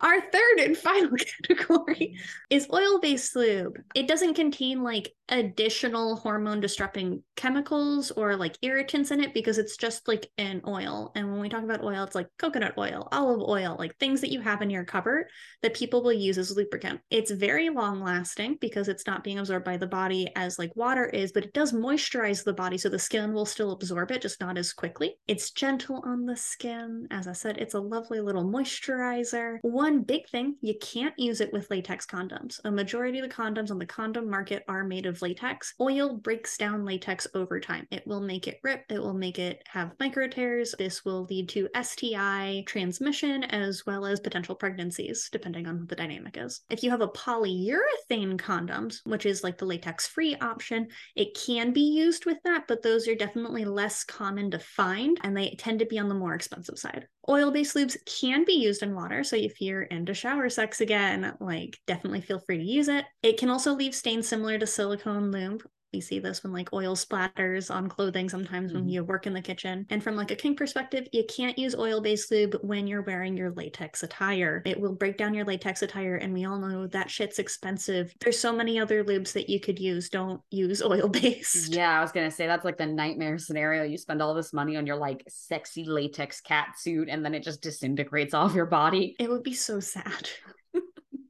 Our 0.00 0.20
third 0.20 0.58
and 0.58 0.76
final 0.76 1.16
category 1.48 2.18
is 2.50 2.68
oil 2.72 3.00
based 3.00 3.34
lube. 3.36 3.78
It 3.94 4.08
doesn't 4.08 4.34
contain 4.34 4.82
like 4.82 5.12
additional 5.28 6.16
hormone 6.16 6.60
disrupting 6.60 7.22
chemicals 7.34 8.10
or 8.12 8.36
like 8.36 8.56
irritants 8.62 9.10
in 9.10 9.20
it 9.20 9.34
because 9.34 9.58
it's 9.58 9.76
just 9.76 10.06
like 10.06 10.30
an 10.38 10.62
oil. 10.66 11.12
And 11.14 11.30
when 11.30 11.40
we 11.40 11.48
talk 11.48 11.64
about 11.64 11.82
oil, 11.82 12.04
it's 12.04 12.14
like 12.14 12.28
coconut 12.38 12.74
oil, 12.78 13.08
olive 13.12 13.40
oil, 13.40 13.76
like 13.78 13.96
things 13.96 14.20
that 14.20 14.30
you 14.30 14.40
have 14.40 14.62
in 14.62 14.70
your 14.70 14.84
cupboard 14.84 15.26
that 15.62 15.74
people 15.74 16.02
will 16.02 16.12
use 16.12 16.38
as 16.38 16.56
lubricant. 16.56 17.00
It's 17.10 17.30
very 17.30 17.70
long 17.70 18.00
lasting 18.00 18.58
because 18.60 18.88
it's 18.88 19.06
not 19.06 19.24
being 19.24 19.38
absorbed 19.38 19.64
by 19.64 19.76
the 19.76 19.86
body 19.86 20.30
as 20.36 20.58
like 20.58 20.74
water 20.76 21.06
is, 21.06 21.32
but 21.32 21.44
it 21.44 21.52
does 21.52 21.72
moisturize 21.72 22.44
the 22.44 22.54
body 22.54 22.78
so 22.78 22.88
the 22.96 23.00
skin 23.00 23.34
will 23.34 23.44
still 23.44 23.72
absorb 23.72 24.10
it, 24.10 24.22
just 24.22 24.40
not 24.40 24.56
as 24.56 24.72
quickly. 24.72 25.18
It's 25.28 25.50
gentle 25.50 26.00
on 26.06 26.24
the 26.24 26.34
skin. 26.34 27.06
As 27.10 27.28
I 27.28 27.32
said, 27.32 27.58
it's 27.58 27.74
a 27.74 27.78
lovely 27.78 28.22
little 28.22 28.42
moisturizer. 28.42 29.58
One 29.60 30.00
big 30.00 30.26
thing, 30.30 30.56
you 30.62 30.72
can't 30.80 31.12
use 31.18 31.42
it 31.42 31.52
with 31.52 31.70
latex 31.70 32.06
condoms. 32.06 32.58
A 32.64 32.70
majority 32.70 33.18
of 33.18 33.28
the 33.28 33.34
condoms 33.34 33.70
on 33.70 33.78
the 33.78 33.84
condom 33.84 34.30
market 34.30 34.64
are 34.66 34.82
made 34.82 35.04
of 35.04 35.20
latex. 35.20 35.74
Oil 35.78 36.16
breaks 36.16 36.56
down 36.56 36.86
latex 36.86 37.26
over 37.34 37.60
time. 37.60 37.86
It 37.90 38.06
will 38.06 38.22
make 38.22 38.48
it 38.48 38.60
rip, 38.62 38.86
it 38.88 38.98
will 38.98 39.12
make 39.12 39.38
it 39.38 39.62
have 39.68 39.92
micro 40.00 40.26
tears. 40.26 40.74
This 40.78 41.04
will 41.04 41.26
lead 41.28 41.50
to 41.50 41.68
STI 41.78 42.64
transmission 42.66 43.44
as 43.44 43.84
well 43.84 44.06
as 44.06 44.20
potential 44.20 44.54
pregnancies, 44.54 45.28
depending 45.30 45.66
on 45.66 45.80
what 45.80 45.90
the 45.90 45.96
dynamic 45.96 46.38
is. 46.38 46.62
If 46.70 46.82
you 46.82 46.88
have 46.88 47.02
a 47.02 47.08
polyurethane 47.08 48.38
condoms, 48.38 49.00
which 49.04 49.26
is 49.26 49.44
like 49.44 49.58
the 49.58 49.66
latex 49.66 50.06
free 50.06 50.34
option, 50.36 50.88
it 51.14 51.36
can 51.36 51.74
be 51.74 51.82
used 51.82 52.24
with 52.24 52.38
that, 52.44 52.64
but 52.66 52.85
those 52.86 53.08
are 53.08 53.16
definitely 53.16 53.64
less 53.64 54.04
common 54.04 54.48
to 54.52 54.60
find 54.60 55.18
and 55.24 55.36
they 55.36 55.56
tend 55.58 55.80
to 55.80 55.86
be 55.86 55.98
on 55.98 56.08
the 56.08 56.14
more 56.14 56.34
expensive 56.34 56.78
side. 56.78 57.08
Oil 57.28 57.50
based 57.50 57.74
lubes 57.74 57.96
can 58.06 58.44
be 58.44 58.52
used 58.52 58.80
in 58.80 58.94
water. 58.94 59.24
So 59.24 59.34
if 59.34 59.60
you're 59.60 59.82
into 59.82 60.14
shower 60.14 60.48
sex 60.48 60.80
again, 60.80 61.34
like 61.40 61.80
definitely 61.88 62.20
feel 62.20 62.38
free 62.38 62.58
to 62.58 62.64
use 62.64 62.86
it. 62.86 63.04
It 63.24 63.38
can 63.38 63.50
also 63.50 63.74
leave 63.74 63.92
stains 63.92 64.28
similar 64.28 64.56
to 64.56 64.68
silicone 64.68 65.32
lube 65.32 65.64
you 65.92 66.00
see 66.00 66.18
this 66.18 66.42
when 66.42 66.52
like 66.52 66.72
oil 66.72 66.94
splatters 66.94 67.74
on 67.74 67.88
clothing 67.88 68.28
sometimes 68.28 68.70
mm-hmm. 68.70 68.80
when 68.80 68.88
you 68.88 69.04
work 69.04 69.26
in 69.26 69.32
the 69.32 69.42
kitchen. 69.42 69.86
And 69.90 70.02
from 70.02 70.16
like 70.16 70.30
a 70.30 70.36
kink 70.36 70.58
perspective, 70.58 71.06
you 71.12 71.24
can't 71.28 71.58
use 71.58 71.74
oil-based 71.74 72.30
lube 72.30 72.56
when 72.62 72.86
you're 72.86 73.02
wearing 73.02 73.36
your 73.36 73.52
latex 73.52 74.02
attire. 74.02 74.62
It 74.64 74.80
will 74.80 74.94
break 74.94 75.16
down 75.16 75.34
your 75.34 75.44
latex 75.44 75.82
attire 75.82 76.16
and 76.16 76.32
we 76.32 76.44
all 76.44 76.58
know 76.58 76.86
that 76.88 77.10
shit's 77.10 77.38
expensive. 77.38 78.14
There's 78.20 78.38
so 78.38 78.52
many 78.52 78.78
other 78.78 79.04
lubes 79.04 79.32
that 79.32 79.48
you 79.48 79.60
could 79.60 79.78
use. 79.78 80.08
Don't 80.08 80.40
use 80.50 80.82
oil-based. 80.82 81.74
Yeah, 81.74 81.98
I 81.98 82.00
was 82.00 82.12
going 82.12 82.28
to 82.28 82.34
say 82.34 82.46
that's 82.46 82.64
like 82.64 82.78
the 82.78 82.86
nightmare 82.86 83.38
scenario. 83.38 83.84
You 83.84 83.98
spend 83.98 84.22
all 84.22 84.34
this 84.34 84.52
money 84.52 84.76
on 84.76 84.86
your 84.86 84.96
like 84.96 85.24
sexy 85.28 85.84
latex 85.84 86.40
cat 86.40 86.78
suit 86.78 87.08
and 87.08 87.24
then 87.24 87.34
it 87.34 87.42
just 87.42 87.62
disintegrates 87.62 88.34
off 88.34 88.54
your 88.54 88.66
body. 88.66 89.16
It 89.18 89.30
would 89.30 89.42
be 89.42 89.54
so 89.54 89.80
sad. 89.80 90.28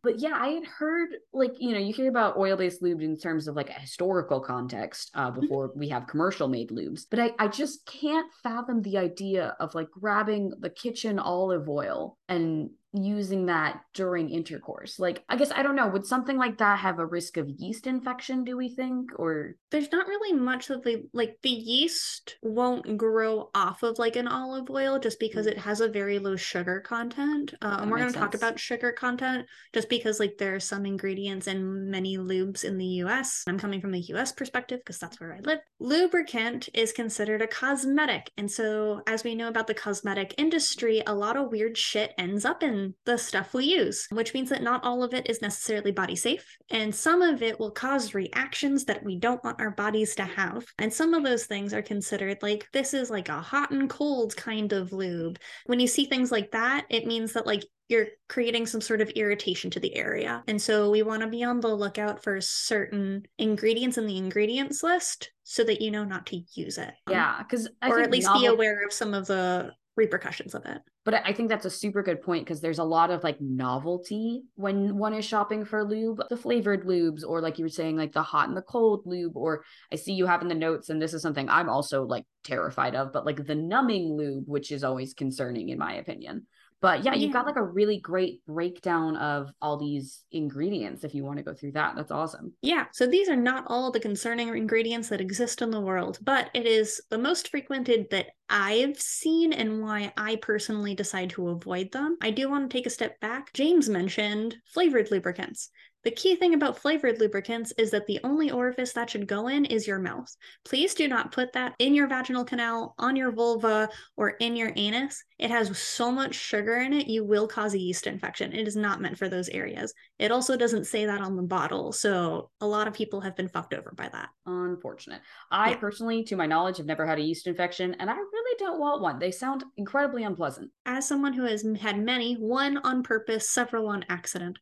But 0.07 0.21
yeah, 0.21 0.35
I 0.35 0.51
had 0.51 0.65
heard 0.65 1.09
like 1.33 1.55
you 1.59 1.73
know 1.73 1.81
you 1.81 1.93
hear 1.93 2.09
about 2.09 2.37
oil 2.37 2.57
based 2.57 2.81
lubes 2.81 3.03
in 3.03 3.19
terms 3.19 3.49
of 3.49 3.57
like 3.57 3.71
a 3.71 3.81
historical 3.81 4.41
context 4.41 5.11
uh, 5.15 5.33
mm-hmm. 5.33 5.41
before 5.41 5.73
we 5.75 5.89
have 5.89 6.07
commercial 6.07 6.47
made 6.47 6.71
lubes, 6.71 7.07
but 7.11 7.19
I 7.19 7.33
I 7.41 7.49
just 7.49 7.85
can't 7.87 8.33
fathom 8.45 8.83
the 8.83 8.99
idea 8.99 9.57
of 9.59 9.75
like 9.75 9.91
grabbing 9.91 10.53
the 10.61 10.71
kitchen 10.71 11.19
olive 11.19 11.69
oil 11.69 12.17
and 12.29 12.71
using 12.93 13.47
that 13.47 13.81
during 13.95 14.31
intercourse. 14.31 14.99
Like, 14.99 15.25
I 15.29 15.37
guess 15.37 15.53
I 15.53 15.63
don't 15.63 15.77
know. 15.77 15.89
Would 15.89 16.07
something 16.07 16.37
like 16.37 16.59
that 16.59 16.79
have 16.79 16.99
a 16.99 17.07
risk 17.07 17.37
of 17.37 17.49
yeast 17.49 17.87
infection? 17.87 18.45
Do 18.45 18.57
we 18.57 18.69
think, 18.69 19.11
or 19.17 19.57
there's 19.71 19.93
not 19.93 20.07
really 20.07 20.39
much 20.39 20.69
that 20.69 20.85
they 20.85 21.05
like. 21.13 21.37
The 21.43 21.51
yeast 21.51 22.37
won't 22.43 22.97
grow 22.97 23.51
off 23.55 23.83
of 23.83 23.99
like 23.99 24.17
an 24.17 24.29
olive 24.29 24.71
oil 24.71 24.99
just 24.99 25.21
because 25.21 25.47
mm-hmm. 25.47 25.59
it 25.59 25.63
has 25.63 25.81
a 25.81 25.89
very 25.89 26.19
low 26.19 26.37
sugar 26.37 26.81
content. 26.81 27.55
Uh, 27.61 27.79
and 27.81 27.91
we're 27.91 27.99
going 27.99 28.13
to 28.13 28.19
talk 28.19 28.35
about 28.35 28.59
sugar 28.59 28.93
content 28.93 29.47
just 29.73 29.89
because 29.89 30.19
like 30.21 30.39
there 30.39 30.55
are 30.55 30.61
some 30.61 30.87
ingredients 30.87 31.47
in 31.47 31.91
many 31.91 32.17
lubes 32.19 32.65
in 32.65 32.79
the 32.79 32.85
U.S. 32.85 33.45
I'm 33.47 33.59
coming 33.59 33.81
from 33.81 33.93
the 33.93 34.01
U.S. 34.01 34.33
perspective 34.33 34.81
because 34.81 34.99
that's 34.99 35.21
where 35.21 35.35
I 35.35 35.41
live. 35.41 35.59
Lubricant 35.81 36.69
is 36.75 36.93
considered 36.93 37.43
a 37.43 37.47
cosmetic, 37.47 38.31
and 38.37 38.51
so 38.51 39.03
as 39.07 39.25
we 39.25 39.35
know 39.35 39.49
about 39.49 39.67
the 39.67 39.75
cosmetic 39.75 40.35
industry, 40.39 41.03
a 41.07 41.15
lot 41.15 41.37
of 41.37 41.51
weird 41.51 41.77
shit 41.77 42.15
ends 42.19 42.45
up 42.45 42.63
in 42.63 42.86
Um, 42.87 42.95
the 43.05 43.19
stuff 43.19 43.55
we 43.55 43.65
use, 43.65 44.07
which 44.11 44.35
means 44.35 44.51
that 44.51 44.63
not 44.63 44.85
all 44.85 45.03
of 45.03 45.15
it 45.15 45.29
is 45.29 45.43
necessarily 45.43 45.93
body 45.93 46.17
safe. 46.17 46.57
And 46.71 46.95
some 46.95 47.23
of 47.23 47.43
it 47.43 47.59
will 47.59 47.71
cause 47.71 48.15
reactions 48.15 48.85
that 48.85 49.05
we 49.05 49.17
don't 49.19 49.43
want 49.45 49.61
our 49.61 49.71
bodies 49.71 50.15
to 50.17 50.25
have. 50.25 50.65
And 50.79 50.93
some 50.93 51.15
of 51.15 51.23
those 51.23 51.47
things 51.47 51.73
are 51.73 51.83
considered 51.83 52.39
like 52.43 52.67
this 52.73 52.95
is 52.95 53.11
like 53.11 53.29
a 53.29 53.41
hot 53.41 53.71
and 53.71 53.89
cold 53.89 54.37
kind 54.37 54.73
of 54.73 54.93
lube. 54.93 55.39
When 55.67 55.81
you 55.81 55.87
see 55.87 56.07
things 56.07 56.33
like 56.33 56.51
that, 56.53 56.87
it 56.91 57.07
means 57.07 57.33
that 57.33 57.47
like 57.47 57.65
you're 57.89 58.07
creating 58.29 58.67
some 58.67 58.81
sort 58.81 59.01
of 59.01 59.11
irritation 59.11 59.71
to 59.71 59.81
the 59.81 59.95
area. 59.95 60.43
And 60.49 60.61
so 60.61 60.91
we 60.91 61.03
want 61.03 61.23
to 61.23 61.29
be 61.29 61.45
on 61.45 61.61
the 61.61 61.69
lookout 61.69 62.23
for 62.23 62.41
certain 62.41 63.25
ingredients 63.39 63.97
in 63.97 64.07
the 64.07 64.17
ingredients 64.17 64.83
list 64.83 65.31
so 65.45 65.63
that 65.65 65.81
you 65.81 65.93
know 65.93 66.05
not 66.05 66.27
to 66.27 66.41
use 66.55 66.79
it. 66.79 66.93
Yeah, 67.09 67.39
because 67.39 67.69
or 67.83 68.01
at 68.01 68.11
least 68.11 68.27
novel- 68.27 68.41
be 68.41 68.47
aware 68.47 68.85
of 68.85 68.93
some 68.93 69.15
of 69.15 69.27
the 69.27 69.71
repercussions 69.97 70.55
of 70.55 70.65
it. 70.67 70.79
But 71.05 71.23
I 71.25 71.33
think 71.33 71.49
that's 71.49 71.65
a 71.65 71.71
super 71.71 72.03
good 72.03 72.23
point 72.23 72.45
because 72.45 72.61
there's 72.61 72.79
a 72.79 72.85
lot 72.85 73.11
of 73.11 73.25
like 73.25 73.41
novelty 73.41 74.43
when 74.55 74.97
one 74.97 75.15
is 75.15 75.25
shopping 75.25 75.65
for 75.65 75.85
lube, 75.85 76.21
the 76.29 76.37
flavored 76.37 76.85
lubes, 76.85 77.23
or 77.27 77.41
like 77.41 77.59
you 77.59 77.65
were 77.65 77.71
saying, 77.71 77.97
like 77.97 78.13
the 78.13 78.23
hot 78.23 78.49
and 78.49 78.57
the 78.57 78.63
cold 78.63 79.03
lube, 79.07 79.37
or 79.37 79.65
I 79.93 79.97
see 79.97 80.13
you 80.13 80.27
have 80.27 80.43
in 80.43 80.49
the 80.49 80.55
notes, 80.55 80.91
and 80.91 81.01
this 81.01 81.15
is 81.15 81.23
something 81.23 81.49
I'm 81.49 81.69
also 81.69 82.05
like 82.05 82.25
terrified 82.45 82.95
of, 82.95 83.13
but 83.13 83.27
like 83.27 83.45
the 83.47 83.55
numbing 83.55 84.17
lube, 84.17 84.45
which 84.47 84.71
is 84.71 84.85
always 84.85 85.15
concerning 85.15 85.71
in 85.71 85.79
my 85.79 85.95
opinion. 85.95 86.47
But 86.81 87.05
yeah, 87.05 87.15
you've 87.15 87.33
got 87.33 87.47
like 87.47 87.57
a 87.57 87.63
really 87.63 87.99
great 87.99 88.45
breakdown 88.45 89.17
of 89.17 89.51
all 89.63 89.79
these 89.79 90.25
ingredients 90.31 91.05
if 91.05 91.15
you 91.15 91.25
want 91.25 91.39
to 91.39 91.43
go 91.43 91.55
through 91.55 91.73
that. 91.73 91.97
That's 91.97 92.11
awesome. 92.11 92.53
Yeah. 92.61 92.85
So 92.93 93.07
these 93.07 93.29
are 93.29 93.37
not 93.37 93.65
all 93.69 93.91
the 93.91 93.99
concerning 93.99 94.49
ingredients 94.49 95.09
that 95.09 95.21
exist 95.21 95.63
in 95.63 95.71
the 95.71 95.81
world, 95.81 96.19
but 96.23 96.51
it 96.53 96.67
is 96.67 97.01
the 97.11 97.19
most 97.19 97.49
frequented 97.49 98.07
that 98.11 98.27
I've 98.49 99.01
seen 99.01 99.53
and 99.53 99.83
why 99.83 100.13
I 100.17 100.37
personally 100.37 100.95
decide 100.95 101.31
to 101.31 101.49
avoid 101.49 101.93
them. 101.93 102.19
I 102.21 102.31
do 102.31 102.49
want 102.49 102.71
to 102.71 102.77
take 102.77 102.87
a 102.87 102.91
step 102.91 103.19
back. 103.21 103.53
James 103.55 103.89
mentioned 103.89 104.57
flavored 104.67 105.11
lubricants. 105.11 105.71
The 106.07 106.13
key 106.13 106.37
thing 106.37 106.55
about 106.55 106.79
flavored 106.79 107.19
lubricants 107.19 107.73
is 107.77 107.91
that 107.91 108.07
the 108.07 108.21
only 108.23 108.53
orifice 108.53 108.93
that 108.93 109.11
should 109.11 109.27
go 109.27 109.49
in 109.49 109.65
is 109.65 109.89
your 109.89 109.99
mouth. 109.99 110.33
Please 110.65 110.95
do 110.95 111.09
not 111.09 111.33
put 111.33 111.53
that 111.55 111.75
in 111.81 111.95
your 111.95 112.07
vaginal 112.07 112.45
canal, 112.45 112.95
on 112.97 113.17
your 113.17 113.33
vulva, 113.33 113.89
or 114.17 114.29
in 114.39 114.55
your 114.55 114.71
anus. 114.77 115.25
It 115.41 115.51
has 115.51 115.77
so 115.77 116.13
much 116.13 116.37
sugar 116.37 116.77
in 116.77 116.93
it, 116.93 117.09
you 117.09 117.25
will 117.25 117.49
cause 117.49 117.75
a 117.75 117.81
yeast 117.81 118.07
infection. 118.07 118.53
It 118.53 118.69
is 118.69 118.77
not 118.77 119.01
meant 119.01 119.19
for 119.19 119.29
those 119.29 119.49
areas. 119.49 119.93
It 120.21 120.31
also 120.31 120.57
doesn't 120.57 120.85
say 120.85 121.07
that 121.07 121.21
on 121.21 121.35
the 121.35 121.43
bottle. 121.43 121.91
So 121.91 122.51
a 122.61 122.67
lot 122.69 122.87
of 122.87 122.95
people 122.95 123.21
have 123.23 123.35
been 123.35 123.49
fucked 123.49 123.75
over 123.75 123.93
by 123.97 124.09
that. 124.11 124.29
Unfortunate. 124.47 125.23
I 125.51 125.71
yeah. 125.71 125.77
personally, 125.79 126.23
to 126.23 126.37
my 126.37 126.47
knowledge, 126.47 126.77
have 126.77 126.87
never 126.87 127.05
had 127.05 127.19
a 127.19 127.23
yeast 127.23 127.49
infection, 127.49 127.97
and 127.99 128.09
I 128.09 128.15
really 128.15 128.57
don't 128.61 128.79
want 128.79 129.03
one. 129.03 129.19
They 129.19 129.33
sound 129.33 129.65
incredibly 129.77 130.23
unpleasant. 130.23 130.71
As 130.85 131.09
someone 131.09 131.33
who 131.33 131.47
has 131.47 131.67
had 131.81 131.99
many, 131.99 132.35
one 132.35 132.77
on 132.77 133.03
purpose, 133.03 133.51
several 133.51 133.89
on 133.89 134.05
accident, 134.09 134.61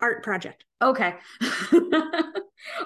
art 0.00 0.22
project. 0.22 0.64
Okay. 0.82 1.14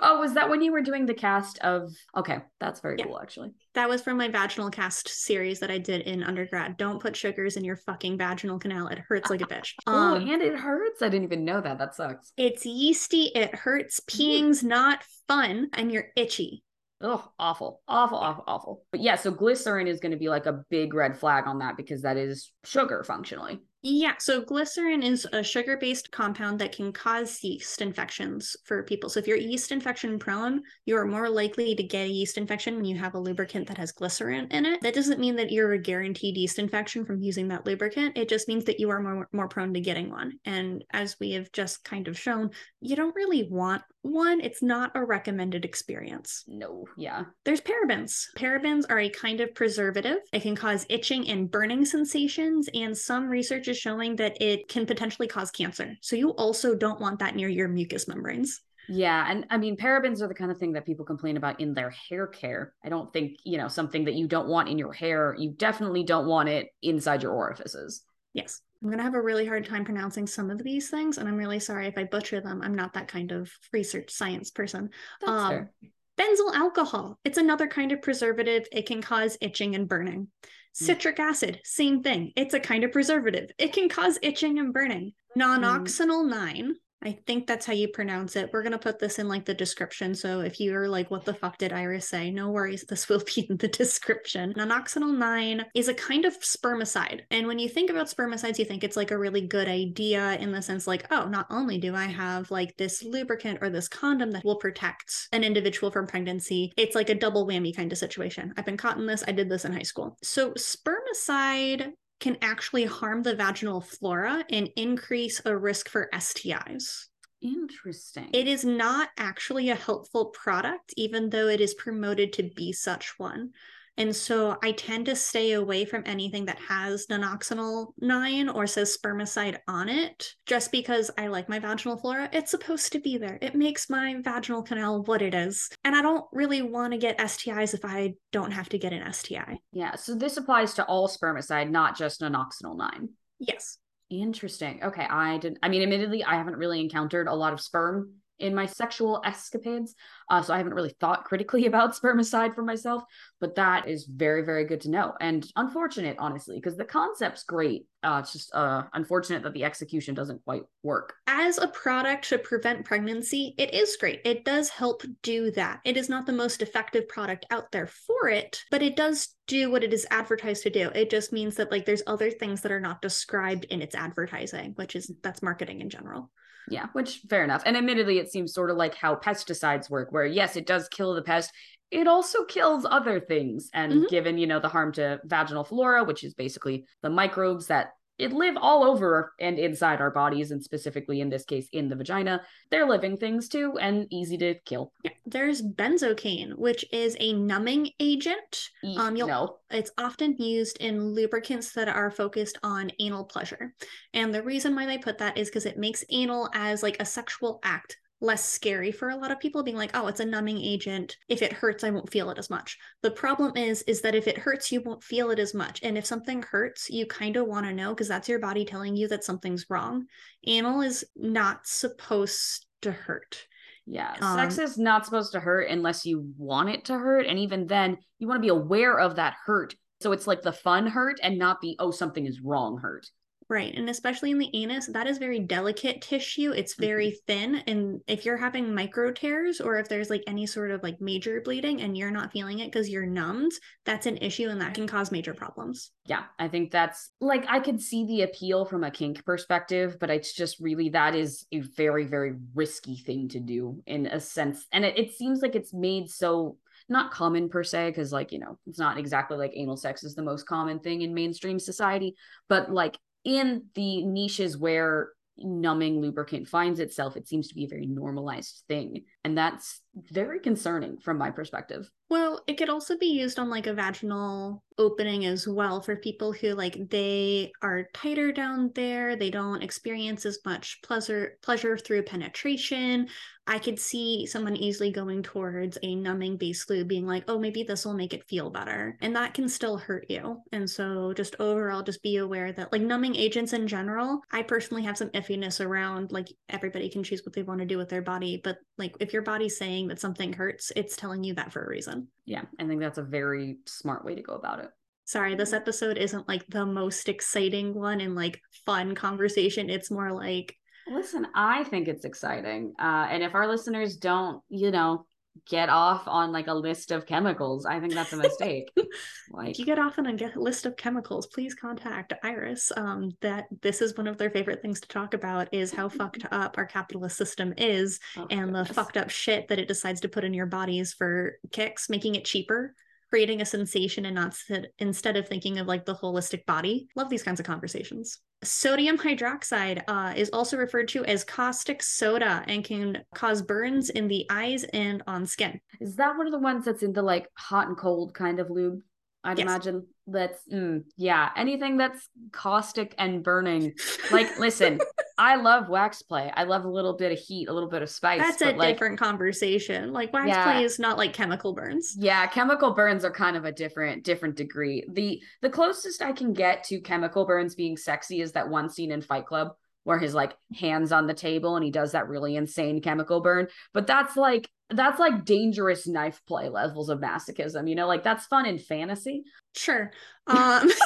oh, 0.00 0.18
was 0.20 0.34
that 0.34 0.48
when 0.48 0.62
you 0.62 0.72
were 0.72 0.80
doing 0.80 1.06
the 1.06 1.14
cast 1.14 1.58
of? 1.58 1.90
Okay, 2.16 2.38
that's 2.60 2.80
very 2.80 2.96
yeah. 2.98 3.06
cool, 3.06 3.20
actually. 3.20 3.50
That 3.74 3.88
was 3.88 4.02
from 4.02 4.18
my 4.18 4.28
vaginal 4.28 4.70
cast 4.70 5.08
series 5.08 5.60
that 5.60 5.70
I 5.70 5.78
did 5.78 6.02
in 6.02 6.22
undergrad. 6.22 6.76
Don't 6.76 7.00
put 7.00 7.16
sugars 7.16 7.56
in 7.56 7.64
your 7.64 7.76
fucking 7.76 8.18
vaginal 8.18 8.58
canal. 8.58 8.88
It 8.88 8.98
hurts 8.98 9.30
like 9.30 9.40
a 9.40 9.46
bitch. 9.46 9.72
oh, 9.86 10.16
um, 10.16 10.28
and 10.28 10.42
it 10.42 10.56
hurts. 10.56 11.02
I 11.02 11.08
didn't 11.08 11.24
even 11.24 11.44
know 11.44 11.60
that. 11.60 11.78
That 11.78 11.94
sucks. 11.94 12.32
It's 12.36 12.64
yeasty. 12.64 13.32
It 13.34 13.54
hurts. 13.54 14.00
Peeing's 14.00 14.62
not 14.62 15.02
fun, 15.26 15.68
and 15.72 15.90
you're 15.90 16.08
itchy. 16.16 16.62
Oh, 17.02 17.26
awful, 17.38 17.80
awful, 17.88 18.18
awful, 18.18 18.44
awful. 18.46 18.82
But 18.90 19.00
yeah, 19.00 19.16
so 19.16 19.30
glycerin 19.30 19.86
is 19.86 20.00
going 20.00 20.12
to 20.12 20.18
be 20.18 20.28
like 20.28 20.44
a 20.44 20.64
big 20.68 20.92
red 20.92 21.16
flag 21.16 21.46
on 21.46 21.60
that 21.60 21.78
because 21.78 22.02
that 22.02 22.18
is 22.18 22.52
sugar 22.64 23.02
functionally. 23.04 23.60
Yeah, 23.82 24.16
so 24.18 24.42
glycerin 24.42 25.02
is 25.02 25.26
a 25.32 25.42
sugar 25.42 25.78
based 25.78 26.10
compound 26.10 26.58
that 26.58 26.72
can 26.72 26.92
cause 26.92 27.42
yeast 27.42 27.80
infections 27.80 28.54
for 28.66 28.82
people. 28.82 29.08
So, 29.08 29.20
if 29.20 29.26
you're 29.26 29.38
yeast 29.38 29.72
infection 29.72 30.18
prone, 30.18 30.62
you 30.84 30.98
are 30.98 31.06
more 31.06 31.30
likely 31.30 31.74
to 31.74 31.82
get 31.82 32.06
a 32.06 32.10
yeast 32.10 32.36
infection 32.36 32.76
when 32.76 32.84
you 32.84 32.98
have 32.98 33.14
a 33.14 33.18
lubricant 33.18 33.66
that 33.68 33.78
has 33.78 33.92
glycerin 33.92 34.48
in 34.50 34.66
it. 34.66 34.82
That 34.82 34.92
doesn't 34.92 35.18
mean 35.18 35.34
that 35.36 35.50
you're 35.50 35.72
a 35.72 35.78
guaranteed 35.78 36.36
yeast 36.36 36.58
infection 36.58 37.06
from 37.06 37.22
using 37.22 37.48
that 37.48 37.64
lubricant. 37.64 38.18
It 38.18 38.28
just 38.28 38.48
means 38.48 38.66
that 38.66 38.80
you 38.80 38.90
are 38.90 39.00
more, 39.00 39.28
more 39.32 39.48
prone 39.48 39.72
to 39.72 39.80
getting 39.80 40.10
one. 40.10 40.38
And 40.44 40.84
as 40.92 41.16
we 41.18 41.30
have 41.32 41.50
just 41.50 41.82
kind 41.82 42.06
of 42.06 42.18
shown, 42.18 42.50
you 42.82 42.96
don't 42.96 43.14
really 43.16 43.48
want 43.50 43.82
one, 44.02 44.40
it's 44.40 44.62
not 44.62 44.92
a 44.94 45.04
recommended 45.04 45.64
experience. 45.64 46.44
No, 46.46 46.86
yeah. 46.96 47.24
There's 47.44 47.60
parabens. 47.60 48.24
Parabens 48.36 48.84
are 48.88 48.98
a 48.98 49.10
kind 49.10 49.40
of 49.40 49.54
preservative. 49.54 50.18
It 50.32 50.42
can 50.42 50.56
cause 50.56 50.86
itching 50.88 51.28
and 51.28 51.50
burning 51.50 51.84
sensations, 51.84 52.68
and 52.74 52.96
some 52.96 53.28
research 53.28 53.68
is 53.68 53.76
showing 53.76 54.16
that 54.16 54.40
it 54.40 54.68
can 54.68 54.86
potentially 54.86 55.28
cause 55.28 55.50
cancer. 55.50 55.96
So 56.00 56.16
you 56.16 56.30
also 56.30 56.74
don't 56.74 57.00
want 57.00 57.18
that 57.18 57.36
near 57.36 57.48
your 57.48 57.68
mucous 57.68 58.08
membranes. 58.08 58.60
Yeah. 58.88 59.24
And 59.30 59.46
I 59.50 59.56
mean, 59.56 59.76
parabens 59.76 60.20
are 60.20 60.26
the 60.26 60.34
kind 60.34 60.50
of 60.50 60.58
thing 60.58 60.72
that 60.72 60.84
people 60.84 61.04
complain 61.04 61.36
about 61.36 61.60
in 61.60 61.74
their 61.74 61.90
hair 61.90 62.26
care. 62.26 62.74
I 62.84 62.88
don't 62.88 63.12
think, 63.12 63.38
you 63.44 63.56
know, 63.56 63.68
something 63.68 64.06
that 64.06 64.14
you 64.14 64.26
don't 64.26 64.48
want 64.48 64.68
in 64.68 64.78
your 64.78 64.92
hair, 64.92 65.36
you 65.38 65.52
definitely 65.52 66.02
don't 66.02 66.26
want 66.26 66.48
it 66.48 66.70
inside 66.82 67.22
your 67.22 67.32
orifices. 67.32 68.02
Yes. 68.32 68.60
I'm 68.82 68.88
going 68.88 68.98
to 68.98 69.04
have 69.04 69.14
a 69.14 69.20
really 69.22 69.46
hard 69.46 69.66
time 69.66 69.84
pronouncing 69.84 70.26
some 70.26 70.50
of 70.50 70.62
these 70.62 70.88
things, 70.88 71.18
and 71.18 71.28
I'm 71.28 71.36
really 71.36 71.60
sorry 71.60 71.86
if 71.86 71.98
I 71.98 72.04
butcher 72.04 72.40
them. 72.40 72.62
I'm 72.62 72.74
not 72.74 72.94
that 72.94 73.08
kind 73.08 73.30
of 73.30 73.50
research 73.72 74.10
science 74.10 74.50
person. 74.50 74.90
That's 75.20 75.30
Um, 75.32 75.50
fair. 75.50 75.72
Benzyl 76.18 76.54
alcohol. 76.54 77.18
It's 77.24 77.38
another 77.38 77.66
kind 77.66 77.92
of 77.92 78.02
preservative. 78.02 78.66
It 78.72 78.86
can 78.86 79.02
cause 79.02 79.36
itching 79.40 79.74
and 79.74 79.88
burning. 79.88 80.28
Citric 80.72 81.18
acid, 81.18 81.60
same 81.64 82.02
thing. 82.02 82.32
It's 82.36 82.54
a 82.54 82.60
kind 82.60 82.84
of 82.84 82.92
preservative. 82.92 83.50
It 83.58 83.72
can 83.72 83.88
cause 83.88 84.18
itching 84.22 84.58
and 84.58 84.72
burning. 84.72 85.12
Nonoxynol 85.36 86.28
9. 86.28 86.74
I 87.02 87.18
think 87.26 87.46
that's 87.46 87.66
how 87.66 87.72
you 87.72 87.88
pronounce 87.88 88.36
it. 88.36 88.50
We're 88.52 88.62
going 88.62 88.72
to 88.72 88.78
put 88.78 88.98
this 88.98 89.18
in 89.18 89.28
like 89.28 89.44
the 89.44 89.54
description. 89.54 90.14
So 90.14 90.40
if 90.40 90.60
you're 90.60 90.88
like, 90.88 91.10
what 91.10 91.24
the 91.24 91.34
fuck 91.34 91.56
did 91.58 91.72
Iris 91.72 92.08
say? 92.08 92.30
No 92.30 92.50
worries. 92.50 92.84
This 92.84 93.08
will 93.08 93.22
be 93.34 93.46
in 93.48 93.56
the 93.56 93.68
description. 93.68 94.52
Nonoxynol 94.54 95.16
9 95.16 95.66
is 95.74 95.88
a 95.88 95.94
kind 95.94 96.24
of 96.24 96.38
spermicide. 96.40 97.22
And 97.30 97.46
when 97.46 97.58
you 97.58 97.68
think 97.68 97.90
about 97.90 98.08
spermicides, 98.08 98.58
you 98.58 98.64
think 98.64 98.84
it's 98.84 98.96
like 98.96 99.10
a 99.10 99.18
really 99.18 99.46
good 99.46 99.68
idea 99.68 100.36
in 100.36 100.52
the 100.52 100.62
sense 100.62 100.86
like, 100.86 101.06
oh, 101.10 101.26
not 101.26 101.46
only 101.50 101.78
do 101.78 101.94
I 101.94 102.06
have 102.06 102.50
like 102.50 102.76
this 102.76 103.02
lubricant 103.02 103.58
or 103.62 103.70
this 103.70 103.88
condom 103.88 104.30
that 104.32 104.44
will 104.44 104.56
protect 104.56 105.28
an 105.32 105.44
individual 105.44 105.90
from 105.90 106.06
pregnancy, 106.06 106.72
it's 106.76 106.94
like 106.94 107.08
a 107.08 107.14
double 107.14 107.46
whammy 107.46 107.74
kind 107.74 107.90
of 107.92 107.98
situation. 107.98 108.52
I've 108.56 108.66
been 108.66 108.76
caught 108.76 108.98
in 108.98 109.06
this. 109.06 109.24
I 109.26 109.32
did 109.32 109.48
this 109.48 109.64
in 109.64 109.72
high 109.72 109.82
school. 109.82 110.16
So 110.22 110.52
spermicide 110.52 111.92
can 112.20 112.36
actually 112.42 112.84
harm 112.84 113.22
the 113.22 113.34
vaginal 113.34 113.80
flora 113.80 114.44
and 114.50 114.70
increase 114.76 115.40
a 115.44 115.56
risk 115.56 115.88
for 115.88 116.08
STIs. 116.12 117.06
Interesting. 117.42 118.28
It 118.34 118.46
is 118.46 118.64
not 118.64 119.08
actually 119.16 119.70
a 119.70 119.74
helpful 119.74 120.26
product, 120.26 120.92
even 120.96 121.30
though 121.30 121.48
it 121.48 121.60
is 121.60 121.74
promoted 121.74 122.34
to 122.34 122.42
be 122.42 122.72
such 122.72 123.18
one. 123.18 123.52
And 123.96 124.14
so 124.14 124.56
I 124.62 124.72
tend 124.72 125.06
to 125.06 125.16
stay 125.16 125.52
away 125.52 125.84
from 125.84 126.02
anything 126.06 126.46
that 126.46 126.58
has 126.68 127.06
nonoxynol 127.08 127.88
9 127.98 128.48
or 128.48 128.66
says 128.66 128.96
spermicide 128.96 129.58
on 129.68 129.88
it, 129.88 130.32
just 130.46 130.72
because 130.72 131.10
I 131.18 131.26
like 131.26 131.48
my 131.48 131.58
vaginal 131.58 131.98
flora. 131.98 132.28
It's 132.32 132.50
supposed 132.50 132.92
to 132.92 133.00
be 133.00 133.18
there. 133.18 133.38
It 133.42 133.54
makes 133.54 133.90
my 133.90 134.16
vaginal 134.22 134.62
canal 134.62 135.02
what 135.02 135.22
it 135.22 135.34
is. 135.34 135.68
And 135.84 135.94
I 135.94 136.02
don't 136.02 136.24
really 136.32 136.62
want 136.62 136.92
to 136.92 136.98
get 136.98 137.18
STIs 137.18 137.74
if 137.74 137.84
I 137.84 138.14
don't 138.32 138.52
have 138.52 138.68
to 138.70 138.78
get 138.78 138.92
an 138.92 139.12
STI. 139.12 139.58
yeah. 139.72 139.96
So 139.96 140.14
this 140.14 140.36
applies 140.36 140.74
to 140.74 140.84
all 140.86 141.08
spermicide, 141.08 141.70
not 141.70 141.96
just 141.96 142.20
nonoxynol 142.20 142.76
9. 142.76 143.08
Yes. 143.38 143.78
Interesting. 144.08 144.80
Okay. 144.82 145.06
I 145.08 145.38
didn't, 145.38 145.58
I 145.62 145.68
mean, 145.68 145.82
admittedly, 145.82 146.24
I 146.24 146.36
haven't 146.36 146.56
really 146.56 146.80
encountered 146.80 147.28
a 147.28 147.34
lot 147.34 147.52
of 147.52 147.60
sperm 147.60 148.14
in 148.40 148.54
my 148.54 148.66
sexual 148.66 149.22
escapades. 149.24 149.94
Uh, 150.28 150.42
so 150.42 150.54
I 150.54 150.58
haven't 150.58 150.74
really 150.74 150.94
thought 151.00 151.24
critically 151.24 151.66
about 151.70 151.94
spermicide 151.94 152.54
for 152.54 152.62
myself, 152.62 153.04
but 153.40 153.54
that 153.56 153.88
is 153.88 154.04
very, 154.04 154.42
very 154.42 154.64
good 154.64 154.80
to 154.82 154.90
know. 154.90 155.14
And 155.20 155.46
unfortunate, 155.56 156.16
honestly, 156.18 156.56
because 156.56 156.76
the 156.76 156.84
concept's 156.84 157.44
great. 157.44 157.86
Uh, 158.02 158.20
it's 158.22 158.32
just 158.32 158.54
uh, 158.54 158.84
unfortunate 158.94 159.42
that 159.42 159.52
the 159.52 159.64
execution 159.64 160.14
doesn't 160.14 160.42
quite 160.44 160.62
work. 160.82 161.14
as 161.26 161.58
a 161.58 161.68
product 161.68 162.28
to 162.30 162.38
prevent 162.38 162.84
pregnancy, 162.84 163.54
it 163.58 163.74
is 163.74 163.96
great. 164.00 164.20
It 164.24 164.44
does 164.44 164.70
help 164.70 165.02
do 165.22 165.50
that. 165.52 165.80
It 165.84 165.98
is 165.98 166.08
not 166.08 166.24
the 166.24 166.32
most 166.32 166.62
effective 166.62 167.08
product 167.08 167.44
out 167.50 167.70
there 167.72 167.86
for 167.86 168.28
it, 168.28 168.62
but 168.70 168.82
it 168.82 168.96
does 168.96 169.34
do 169.46 169.70
what 169.70 169.84
it 169.84 169.92
is 169.92 170.06
advertised 170.10 170.62
to 170.62 170.70
do. 170.70 170.90
It 170.94 171.10
just 171.10 171.32
means 171.32 171.56
that 171.56 171.70
like 171.70 171.84
there's 171.84 172.02
other 172.06 172.30
things 172.30 172.62
that 172.62 172.72
are 172.72 172.80
not 172.80 173.02
described 173.02 173.64
in 173.64 173.82
its 173.82 173.94
advertising, 173.94 174.72
which 174.76 174.96
is 174.96 175.10
that's 175.22 175.42
marketing 175.42 175.80
in 175.80 175.90
general. 175.90 176.30
Yeah, 176.68 176.86
which 176.92 177.20
fair 177.28 177.42
enough. 177.42 177.62
And 177.66 177.76
admittedly, 177.76 178.18
it 178.18 178.30
seems 178.30 178.54
sort 178.54 178.70
of 178.70 178.76
like 178.76 178.94
how 178.94 179.16
pesticides 179.16 179.90
work, 179.90 180.12
where 180.12 180.24
yes, 180.24 180.56
it 180.56 180.66
does 180.66 180.88
kill 180.88 181.14
the 181.14 181.22
pest. 181.22 181.52
It 181.90 182.06
also 182.06 182.44
kills 182.44 182.86
other 182.88 183.18
things. 183.18 183.68
And 183.74 183.92
Mhm. 183.92 184.08
given, 184.08 184.38
you 184.38 184.46
know, 184.46 184.60
the 184.60 184.68
harm 184.68 184.92
to 184.92 185.20
vaginal 185.24 185.64
flora, 185.64 186.04
which 186.04 186.22
is 186.22 186.34
basically 186.34 186.86
the 187.02 187.10
microbes 187.10 187.66
that 187.66 187.94
it 188.20 188.32
live 188.32 188.56
all 188.60 188.84
over 188.84 189.32
and 189.40 189.58
inside 189.58 190.00
our 190.00 190.10
bodies, 190.10 190.50
and 190.50 190.62
specifically 190.62 191.20
in 191.20 191.30
this 191.30 191.44
case 191.44 191.68
in 191.72 191.88
the 191.88 191.96
vagina, 191.96 192.42
they're 192.70 192.86
living 192.88 193.16
things 193.16 193.48
too 193.48 193.78
and 193.80 194.06
easy 194.10 194.36
to 194.38 194.54
kill. 194.66 194.92
Yeah. 195.02 195.12
There's 195.26 195.62
benzocaine, 195.62 196.56
which 196.56 196.84
is 196.92 197.16
a 197.18 197.32
numbing 197.32 197.90
agent. 197.98 198.68
Um, 198.96 199.16
you'll- 199.16 199.28
no. 199.28 199.56
It's 199.70 199.92
often 199.98 200.36
used 200.36 200.76
in 200.78 201.14
lubricants 201.14 201.72
that 201.72 201.88
are 201.88 202.10
focused 202.10 202.58
on 202.62 202.90
anal 202.98 203.24
pleasure. 203.24 203.74
And 204.12 204.34
the 204.34 204.42
reason 204.42 204.74
why 204.74 204.86
they 204.86 204.98
put 204.98 205.18
that 205.18 205.38
is 205.38 205.48
because 205.48 205.66
it 205.66 205.78
makes 205.78 206.04
anal 206.10 206.50
as 206.54 206.82
like 206.82 207.00
a 207.00 207.04
sexual 207.04 207.60
act 207.62 207.96
less 208.20 208.44
scary 208.44 208.92
for 208.92 209.08
a 209.08 209.16
lot 209.16 209.30
of 209.30 209.40
people 209.40 209.62
being 209.62 209.76
like, 209.76 209.90
"Oh, 209.94 210.06
it's 210.06 210.20
a 210.20 210.24
numbing 210.24 210.58
agent. 210.58 211.16
If 211.28 211.42
it 211.42 211.52
hurts, 211.52 211.84
I 211.84 211.90
won't 211.90 212.10
feel 212.10 212.30
it 212.30 212.38
as 212.38 212.50
much." 212.50 212.78
The 213.02 213.10
problem 213.10 213.56
is 213.56 213.82
is 213.82 214.02
that 214.02 214.14
if 214.14 214.28
it 214.28 214.38
hurts, 214.38 214.70
you 214.70 214.80
won't 214.82 215.02
feel 215.02 215.30
it 215.30 215.38
as 215.38 215.54
much. 215.54 215.80
And 215.82 215.96
if 215.96 216.06
something 216.06 216.42
hurts, 216.42 216.90
you 216.90 217.06
kind 217.06 217.36
of 217.36 217.46
want 217.46 217.66
to 217.66 217.72
know 217.72 217.90
because 217.90 218.08
that's 218.08 218.28
your 218.28 218.38
body 218.38 218.64
telling 218.64 218.96
you 218.96 219.08
that 219.08 219.24
something's 219.24 219.66
wrong. 219.70 220.06
Anal 220.46 220.82
is 220.82 221.04
not 221.16 221.66
supposed 221.66 222.66
to 222.82 222.92
hurt. 222.92 223.46
Yeah, 223.86 224.14
Um, 224.20 224.36
sex 224.36 224.58
is 224.58 224.78
not 224.78 225.04
supposed 225.04 225.32
to 225.32 225.40
hurt 225.40 225.68
unless 225.68 226.06
you 226.06 226.32
want 226.36 226.68
it 226.68 226.84
to 226.86 226.98
hurt. 226.98 227.26
And 227.26 227.38
even 227.38 227.66
then, 227.66 227.98
you 228.18 228.28
want 228.28 228.38
to 228.38 228.42
be 228.42 228.48
aware 228.48 228.98
of 228.98 229.16
that 229.16 229.34
hurt. 229.44 229.74
So 230.00 230.12
it's 230.12 230.26
like 230.26 230.42
the 230.42 230.52
fun 230.52 230.86
hurt 230.86 231.18
and 231.22 231.38
not 231.38 231.60
the, 231.60 231.76
oh, 231.78 231.90
something 231.90 232.24
is 232.24 232.40
wrong 232.40 232.78
hurt. 232.78 233.10
Right. 233.50 233.74
And 233.74 233.90
especially 233.90 234.30
in 234.30 234.38
the 234.38 234.48
anus, 234.54 234.86
that 234.86 235.08
is 235.08 235.18
very 235.18 235.40
delicate 235.40 236.02
tissue. 236.02 236.52
It's 236.52 236.74
very 236.74 237.08
mm-hmm. 237.08 237.26
thin. 237.26 237.54
And 237.66 238.00
if 238.06 238.24
you're 238.24 238.36
having 238.36 238.72
micro 238.72 239.10
tears 239.10 239.60
or 239.60 239.76
if 239.78 239.88
there's 239.88 240.08
like 240.08 240.22
any 240.28 240.46
sort 240.46 240.70
of 240.70 240.84
like 240.84 241.00
major 241.00 241.40
bleeding 241.40 241.82
and 241.82 241.98
you're 241.98 242.12
not 242.12 242.30
feeling 242.30 242.60
it 242.60 242.70
because 242.70 242.88
you're 242.88 243.06
numbed, 243.06 243.50
that's 243.84 244.06
an 244.06 244.18
issue 244.18 244.48
and 244.50 244.60
that 244.60 244.74
can 244.74 244.86
cause 244.86 245.10
major 245.10 245.34
problems. 245.34 245.90
Yeah, 246.06 246.26
I 246.38 246.46
think 246.46 246.70
that's 246.70 247.10
like, 247.20 247.44
I 247.48 247.58
could 247.58 247.82
see 247.82 248.06
the 248.06 248.22
appeal 248.22 248.64
from 248.66 248.84
a 248.84 248.90
kink 248.92 249.24
perspective, 249.24 249.96
but 249.98 250.10
it's 250.10 250.32
just 250.32 250.60
really 250.60 250.90
that 250.90 251.16
is 251.16 251.44
a 251.50 251.58
very, 251.58 252.06
very 252.06 252.34
risky 252.54 252.98
thing 252.98 253.30
to 253.30 253.40
do 253.40 253.82
in 253.84 254.06
a 254.06 254.20
sense. 254.20 254.64
And 254.70 254.84
it, 254.84 254.96
it 254.96 255.14
seems 255.14 255.42
like 255.42 255.56
it's 255.56 255.74
made 255.74 256.08
so 256.08 256.56
not 256.88 257.10
common 257.10 257.48
per 257.48 257.64
se, 257.64 257.90
because 257.90 258.12
like, 258.12 258.30
you 258.30 258.38
know, 258.38 258.60
it's 258.68 258.78
not 258.78 258.96
exactly 258.96 259.36
like 259.36 259.52
anal 259.56 259.76
sex 259.76 260.04
is 260.04 260.14
the 260.14 260.22
most 260.22 260.46
common 260.46 260.78
thing 260.78 261.02
in 261.02 261.14
mainstream 261.14 261.58
society, 261.58 262.14
but 262.48 262.72
like 262.72 262.96
in 263.24 263.64
the 263.74 264.04
niches 264.04 264.56
where 264.56 265.10
numbing 265.36 266.00
lubricant 266.00 266.48
finds 266.48 266.80
itself, 266.80 267.16
it 267.16 267.28
seems 267.28 267.48
to 267.48 267.54
be 267.54 267.64
a 267.64 267.68
very 267.68 267.86
normalized 267.86 268.62
thing. 268.68 269.04
And 269.24 269.36
that's 269.36 269.82
very 269.94 270.40
concerning 270.40 270.98
from 270.98 271.18
my 271.18 271.30
perspective. 271.30 271.90
Well, 272.08 272.42
it 272.46 272.54
could 272.54 272.70
also 272.70 272.96
be 272.96 273.06
used 273.06 273.38
on 273.38 273.50
like 273.50 273.66
a 273.66 273.74
vaginal 273.74 274.64
opening 274.78 275.26
as 275.26 275.46
well 275.46 275.80
for 275.80 275.94
people 275.96 276.32
who 276.32 276.54
like 276.54 276.88
they 276.90 277.52
are 277.62 277.86
tighter 277.92 278.32
down 278.32 278.70
there, 278.74 279.14
they 279.14 279.30
don't 279.30 279.62
experience 279.62 280.24
as 280.26 280.38
much 280.44 280.80
pleasure 280.82 281.36
pleasure 281.42 281.76
through 281.76 282.02
penetration. 282.02 283.08
I 283.46 283.58
could 283.58 283.78
see 283.78 284.26
someone 284.26 284.56
easily 284.56 284.90
going 284.92 285.22
towards 285.22 285.76
a 285.82 285.94
numbing 285.94 286.36
base 286.36 286.68
lube 286.70 286.88
being 286.88 287.06
like, 287.06 287.24
"Oh, 287.26 287.38
maybe 287.38 287.62
this 287.62 287.84
will 287.84 287.94
make 287.94 288.14
it 288.14 288.28
feel 288.28 288.48
better." 288.50 288.96
And 289.00 289.14
that 289.16 289.34
can 289.34 289.48
still 289.48 289.76
hurt 289.76 290.06
you. 290.08 290.38
And 290.52 290.68
so 290.68 291.12
just 291.14 291.36
overall 291.40 291.82
just 291.82 292.02
be 292.02 292.16
aware 292.18 292.52
that 292.52 292.72
like 292.72 292.82
numbing 292.82 293.16
agents 293.16 293.52
in 293.52 293.66
general, 293.66 294.20
I 294.32 294.42
personally 294.42 294.84
have 294.84 294.96
some 294.96 295.10
iffiness 295.10 295.64
around 295.64 296.12
like 296.12 296.28
everybody 296.48 296.88
can 296.88 297.02
choose 297.02 297.22
what 297.24 297.34
they 297.34 297.42
want 297.42 297.60
to 297.60 297.66
do 297.66 297.78
with 297.78 297.88
their 297.88 298.02
body, 298.02 298.40
but 298.42 298.58
like 298.78 298.94
if 299.00 299.09
your 299.12 299.22
body's 299.22 299.58
saying 299.58 299.88
that 299.88 300.00
something 300.00 300.32
hurts, 300.32 300.72
it's 300.76 300.96
telling 300.96 301.24
you 301.24 301.34
that 301.34 301.52
for 301.52 301.62
a 301.64 301.68
reason. 301.68 302.08
Yeah, 302.26 302.42
I 302.58 302.66
think 302.66 302.80
that's 302.80 302.98
a 302.98 303.02
very 303.02 303.58
smart 303.66 304.04
way 304.04 304.14
to 304.14 304.22
go 304.22 304.34
about 304.34 304.60
it. 304.60 304.70
Sorry, 305.04 305.34
this 305.34 305.52
episode 305.52 305.98
isn't 305.98 306.28
like 306.28 306.46
the 306.48 306.64
most 306.64 307.08
exciting 307.08 307.74
one 307.74 308.00
and 308.00 308.14
like 308.14 308.40
fun 308.64 308.94
conversation. 308.94 309.68
It's 309.68 309.90
more 309.90 310.12
like, 310.12 310.54
Listen, 310.88 311.26
I 311.34 311.64
think 311.64 311.88
it's 311.88 312.04
exciting. 312.04 312.74
Uh, 312.78 313.06
and 313.10 313.22
if 313.22 313.34
our 313.34 313.46
listeners 313.46 313.96
don't, 313.96 314.42
you 314.48 314.70
know, 314.70 315.06
get 315.48 315.68
off 315.68 316.02
on 316.06 316.32
like 316.32 316.46
a 316.46 316.54
list 316.54 316.90
of 316.90 317.06
chemicals, 317.06 317.66
I 317.66 317.80
think 317.80 317.94
that's 317.94 318.12
a 318.12 318.16
mistake. 318.16 318.70
like, 319.30 319.50
if 319.50 319.58
you 319.58 319.64
get 319.64 319.78
off 319.78 319.98
on 319.98 320.06
a 320.06 320.32
list 320.36 320.66
of 320.66 320.76
chemicals, 320.76 321.26
please 321.26 321.54
contact 321.54 322.12
Iris. 322.22 322.72
Um, 322.76 323.12
that 323.20 323.46
this 323.62 323.80
is 323.80 323.96
one 323.96 324.06
of 324.06 324.18
their 324.18 324.30
favorite 324.30 324.62
things 324.62 324.80
to 324.80 324.88
talk 324.88 325.14
about 325.14 325.52
is 325.52 325.72
how 325.72 325.88
fucked 325.88 326.26
up 326.30 326.56
our 326.58 326.66
capitalist 326.66 327.16
system 327.16 327.54
is 327.56 328.00
oh, 328.16 328.26
and 328.30 328.54
the 328.54 328.64
fucked 328.64 328.96
up 328.96 329.10
shit 329.10 329.48
that 329.48 329.58
it 329.58 329.68
decides 329.68 330.00
to 330.02 330.08
put 330.08 330.24
in 330.24 330.34
your 330.34 330.46
bodies 330.46 330.92
for 330.92 331.38
kicks, 331.52 331.88
making 331.88 332.14
it 332.14 332.24
cheaper, 332.24 332.74
creating 333.08 333.40
a 333.40 333.46
sensation 333.46 334.06
and 334.06 334.14
not 334.14 334.34
sit, 334.34 334.72
instead 334.78 335.16
of 335.16 335.28
thinking 335.28 335.58
of 335.58 335.66
like 335.66 335.84
the 335.84 335.94
holistic 335.94 336.46
body. 336.46 336.88
Love 336.96 337.10
these 337.10 337.22
kinds 337.22 337.40
of 337.40 337.46
conversations. 337.46 338.18
Sodium 338.42 338.96
hydroxide 338.96 339.82
uh, 339.86 340.14
is 340.16 340.30
also 340.30 340.56
referred 340.56 340.88
to 340.88 341.04
as 341.04 341.24
caustic 341.24 341.82
soda 341.82 342.42
and 342.46 342.64
can 342.64 343.04
cause 343.14 343.42
burns 343.42 343.90
in 343.90 344.08
the 344.08 344.26
eyes 344.30 344.64
and 344.64 345.02
on 345.06 345.26
skin. 345.26 345.60
Is 345.78 345.96
that 345.96 346.16
one 346.16 346.26
of 346.26 346.32
the 346.32 346.38
ones 346.38 346.64
that's 346.64 346.82
into 346.82 347.02
like 347.02 347.28
hot 347.34 347.68
and 347.68 347.76
cold 347.76 348.14
kind 348.14 348.40
of 348.40 348.48
lube? 348.48 348.80
I'd 349.22 349.38
Yes. 349.38 349.44
imagine 349.46 349.86
that's, 350.06 350.40
mm, 350.50 350.82
yeah, 350.96 351.30
anything 351.36 351.76
that's 351.76 352.08
caustic 352.32 352.94
and 352.98 353.22
burning. 353.22 353.74
Like, 354.10 354.26
listen, 354.38 354.80
I 355.18 355.36
love 355.36 355.68
wax 355.68 356.00
play. 356.02 356.32
I 356.34 356.44
love 356.44 356.64
a 356.64 356.68
little 356.70 356.94
bit 356.96 357.12
of 357.12 357.18
heat, 357.18 357.48
a 357.48 357.52
little 357.52 357.68
bit 357.68 357.82
of 357.82 357.90
spice. 357.90 358.20
That's 358.20 358.40
a 358.40 358.52
like, 358.52 358.74
different 358.76 358.98
conversation. 358.98 359.92
Like 359.92 360.12
wax 360.12 360.28
Yeah. 360.28 360.44
play 360.44 360.64
is 360.64 360.78
not 360.78 360.96
like 360.96 361.12
chemical 361.12 361.52
burns. 361.52 361.96
Yeah, 361.98 362.26
chemical 362.28 362.72
burns 362.72 363.04
are 363.04 363.10
kind 363.10 363.36
of 363.36 363.44
a 363.44 363.52
different 363.52 364.04
different 364.04 364.36
degree. 364.36 364.84
The 364.90 365.22
the 365.42 365.50
closest 365.50 366.00
I 366.02 366.12
can 366.12 366.32
get 366.32 366.64
to 366.64 366.80
chemical 366.80 367.26
burns 367.26 367.54
being 367.54 367.76
sexy 367.76 368.22
is 368.22 368.32
that 368.32 368.48
one 368.48 368.70
scene 368.70 368.90
in 368.90 369.02
Fight 369.02 369.26
Club 369.26 369.48
where 369.84 369.98
his 369.98 370.14
like 370.14 370.34
hands 370.54 370.92
on 370.92 371.06
the 371.06 371.14
table 371.14 371.56
and 371.56 371.64
he 371.64 371.70
does 371.70 371.92
that 371.92 372.08
really 372.08 372.36
insane 372.36 372.80
chemical 372.80 373.20
burn. 373.20 373.48
But 373.74 373.86
that's 373.86 374.16
like 374.16 374.48
that's 374.70 374.98
like 374.98 375.24
dangerous 375.24 375.86
knife 375.86 376.20
play 376.26 376.48
levels 376.48 376.88
of 376.88 377.00
masochism, 377.00 377.68
you 377.68 377.74
know? 377.74 377.86
Like 377.86 378.04
that's 378.04 378.26
fun 378.26 378.46
in 378.46 378.58
fantasy. 378.58 379.24
Sure. 379.54 379.90
Um 380.26 380.70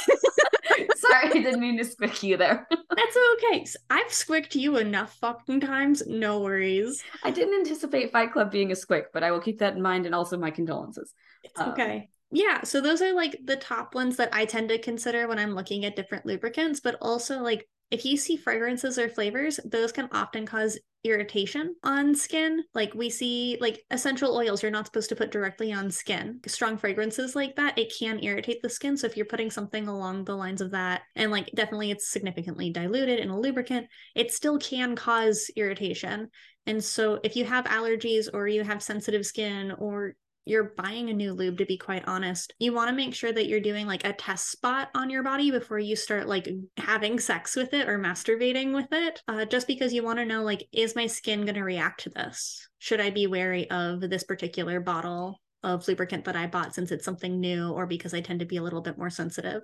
Sorry, 0.97 1.27
I 1.27 1.29
didn't 1.29 1.59
mean 1.59 1.77
to 1.77 1.83
squick 1.83 2.23
you 2.23 2.37
there. 2.37 2.67
that's 2.95 3.17
okay. 3.33 3.65
i've 3.89 4.11
squicked 4.11 4.55
you 4.55 4.77
enough 4.77 5.15
fucking 5.19 5.61
times. 5.61 6.03
No 6.07 6.39
worries. 6.39 7.03
I 7.23 7.31
didn't 7.31 7.53
anticipate 7.55 8.11
Fight 8.11 8.33
Club 8.33 8.51
being 8.51 8.71
a 8.71 8.75
squick, 8.75 9.05
but 9.13 9.23
I 9.23 9.31
will 9.31 9.39
keep 9.39 9.59
that 9.59 9.75
in 9.75 9.81
mind 9.81 10.05
and 10.05 10.15
also 10.15 10.37
my 10.37 10.51
condolences. 10.51 11.13
It's 11.43 11.59
Um, 11.59 11.71
okay. 11.71 12.09
Yeah, 12.31 12.63
so 12.63 12.81
those 12.81 13.01
are 13.01 13.13
like 13.13 13.39
the 13.45 13.55
top 13.55 13.95
ones 13.95 14.17
that 14.17 14.29
I 14.33 14.45
tend 14.45 14.69
to 14.69 14.79
consider 14.79 15.27
when 15.27 15.39
I'm 15.39 15.53
looking 15.53 15.85
at 15.85 15.95
different 15.95 16.25
lubricants, 16.25 16.79
but 16.79 16.97
also 17.01 17.39
like 17.41 17.67
if 17.95 18.03
you 18.03 18.17
see 18.17 18.35
fragrances 18.35 18.99
or 18.99 19.07
flavors, 19.07 19.57
those 19.63 19.93
can 19.93 20.09
often 20.11 20.45
cause 20.45 20.77
irritation 21.05 21.73
on 21.81 22.13
skin. 22.13 22.61
Like 22.73 22.93
we 22.93 23.09
see 23.09 23.57
like 23.61 23.81
essential 23.89 24.35
oils 24.35 24.61
you're 24.61 24.69
not 24.69 24.85
supposed 24.85 25.07
to 25.09 25.15
put 25.15 25.31
directly 25.31 25.71
on 25.71 25.89
skin. 25.89 26.41
Strong 26.45 26.79
fragrances 26.79 27.37
like 27.37 27.55
that, 27.55 27.77
it 27.77 27.93
can 27.97 28.21
irritate 28.21 28.61
the 28.61 28.69
skin. 28.69 28.97
So 28.97 29.07
if 29.07 29.15
you're 29.15 29.25
putting 29.27 29.49
something 29.49 29.87
along 29.87 30.25
the 30.25 30.35
lines 30.35 30.59
of 30.59 30.71
that 30.71 31.03
and 31.15 31.31
like 31.31 31.49
definitely 31.55 31.89
it's 31.89 32.09
significantly 32.09 32.69
diluted 32.69 33.19
in 33.19 33.29
a 33.29 33.39
lubricant, 33.39 33.87
it 34.13 34.33
still 34.33 34.57
can 34.57 34.97
cause 34.97 35.49
irritation. 35.55 36.27
And 36.65 36.83
so 36.83 37.21
if 37.23 37.37
you 37.37 37.45
have 37.45 37.63
allergies 37.63 38.27
or 38.33 38.49
you 38.49 38.65
have 38.65 38.83
sensitive 38.83 39.25
skin 39.25 39.71
or 39.71 40.15
you're 40.45 40.73
buying 40.77 41.09
a 41.09 41.13
new 41.13 41.33
lube 41.33 41.57
to 41.57 41.65
be 41.65 41.77
quite 41.77 42.07
honest 42.07 42.53
you 42.59 42.73
want 42.73 42.89
to 42.89 42.95
make 42.95 43.13
sure 43.13 43.31
that 43.31 43.47
you're 43.47 43.59
doing 43.59 43.87
like 43.87 44.05
a 44.05 44.13
test 44.13 44.49
spot 44.51 44.89
on 44.95 45.09
your 45.09 45.23
body 45.23 45.51
before 45.51 45.79
you 45.79 45.95
start 45.95 46.27
like 46.27 46.47
having 46.77 47.19
sex 47.19 47.55
with 47.55 47.73
it 47.73 47.89
or 47.89 47.99
masturbating 47.99 48.73
with 48.73 48.87
it 48.91 49.21
uh, 49.27 49.45
just 49.45 49.67
because 49.67 49.93
you 49.93 50.03
want 50.03 50.19
to 50.19 50.25
know 50.25 50.43
like 50.43 50.67
is 50.71 50.95
my 50.95 51.07
skin 51.07 51.41
going 51.41 51.55
to 51.55 51.63
react 51.63 52.01
to 52.01 52.09
this? 52.09 52.67
Should 52.79 53.01
i 53.01 53.09
be 53.09 53.27
wary 53.27 53.69
of 53.69 54.01
this 54.01 54.23
particular 54.23 54.79
bottle 54.79 55.41
of 55.63 55.87
lubricant 55.87 56.25
that 56.25 56.35
i 56.35 56.45
bought 56.45 56.75
since 56.75 56.91
it's 56.91 57.05
something 57.05 57.39
new 57.39 57.71
or 57.71 57.87
because 57.87 58.13
i 58.13 58.21
tend 58.21 58.39
to 58.39 58.45
be 58.45 58.57
a 58.57 58.63
little 58.63 58.81
bit 58.81 58.97
more 58.97 59.09
sensitive 59.09 59.63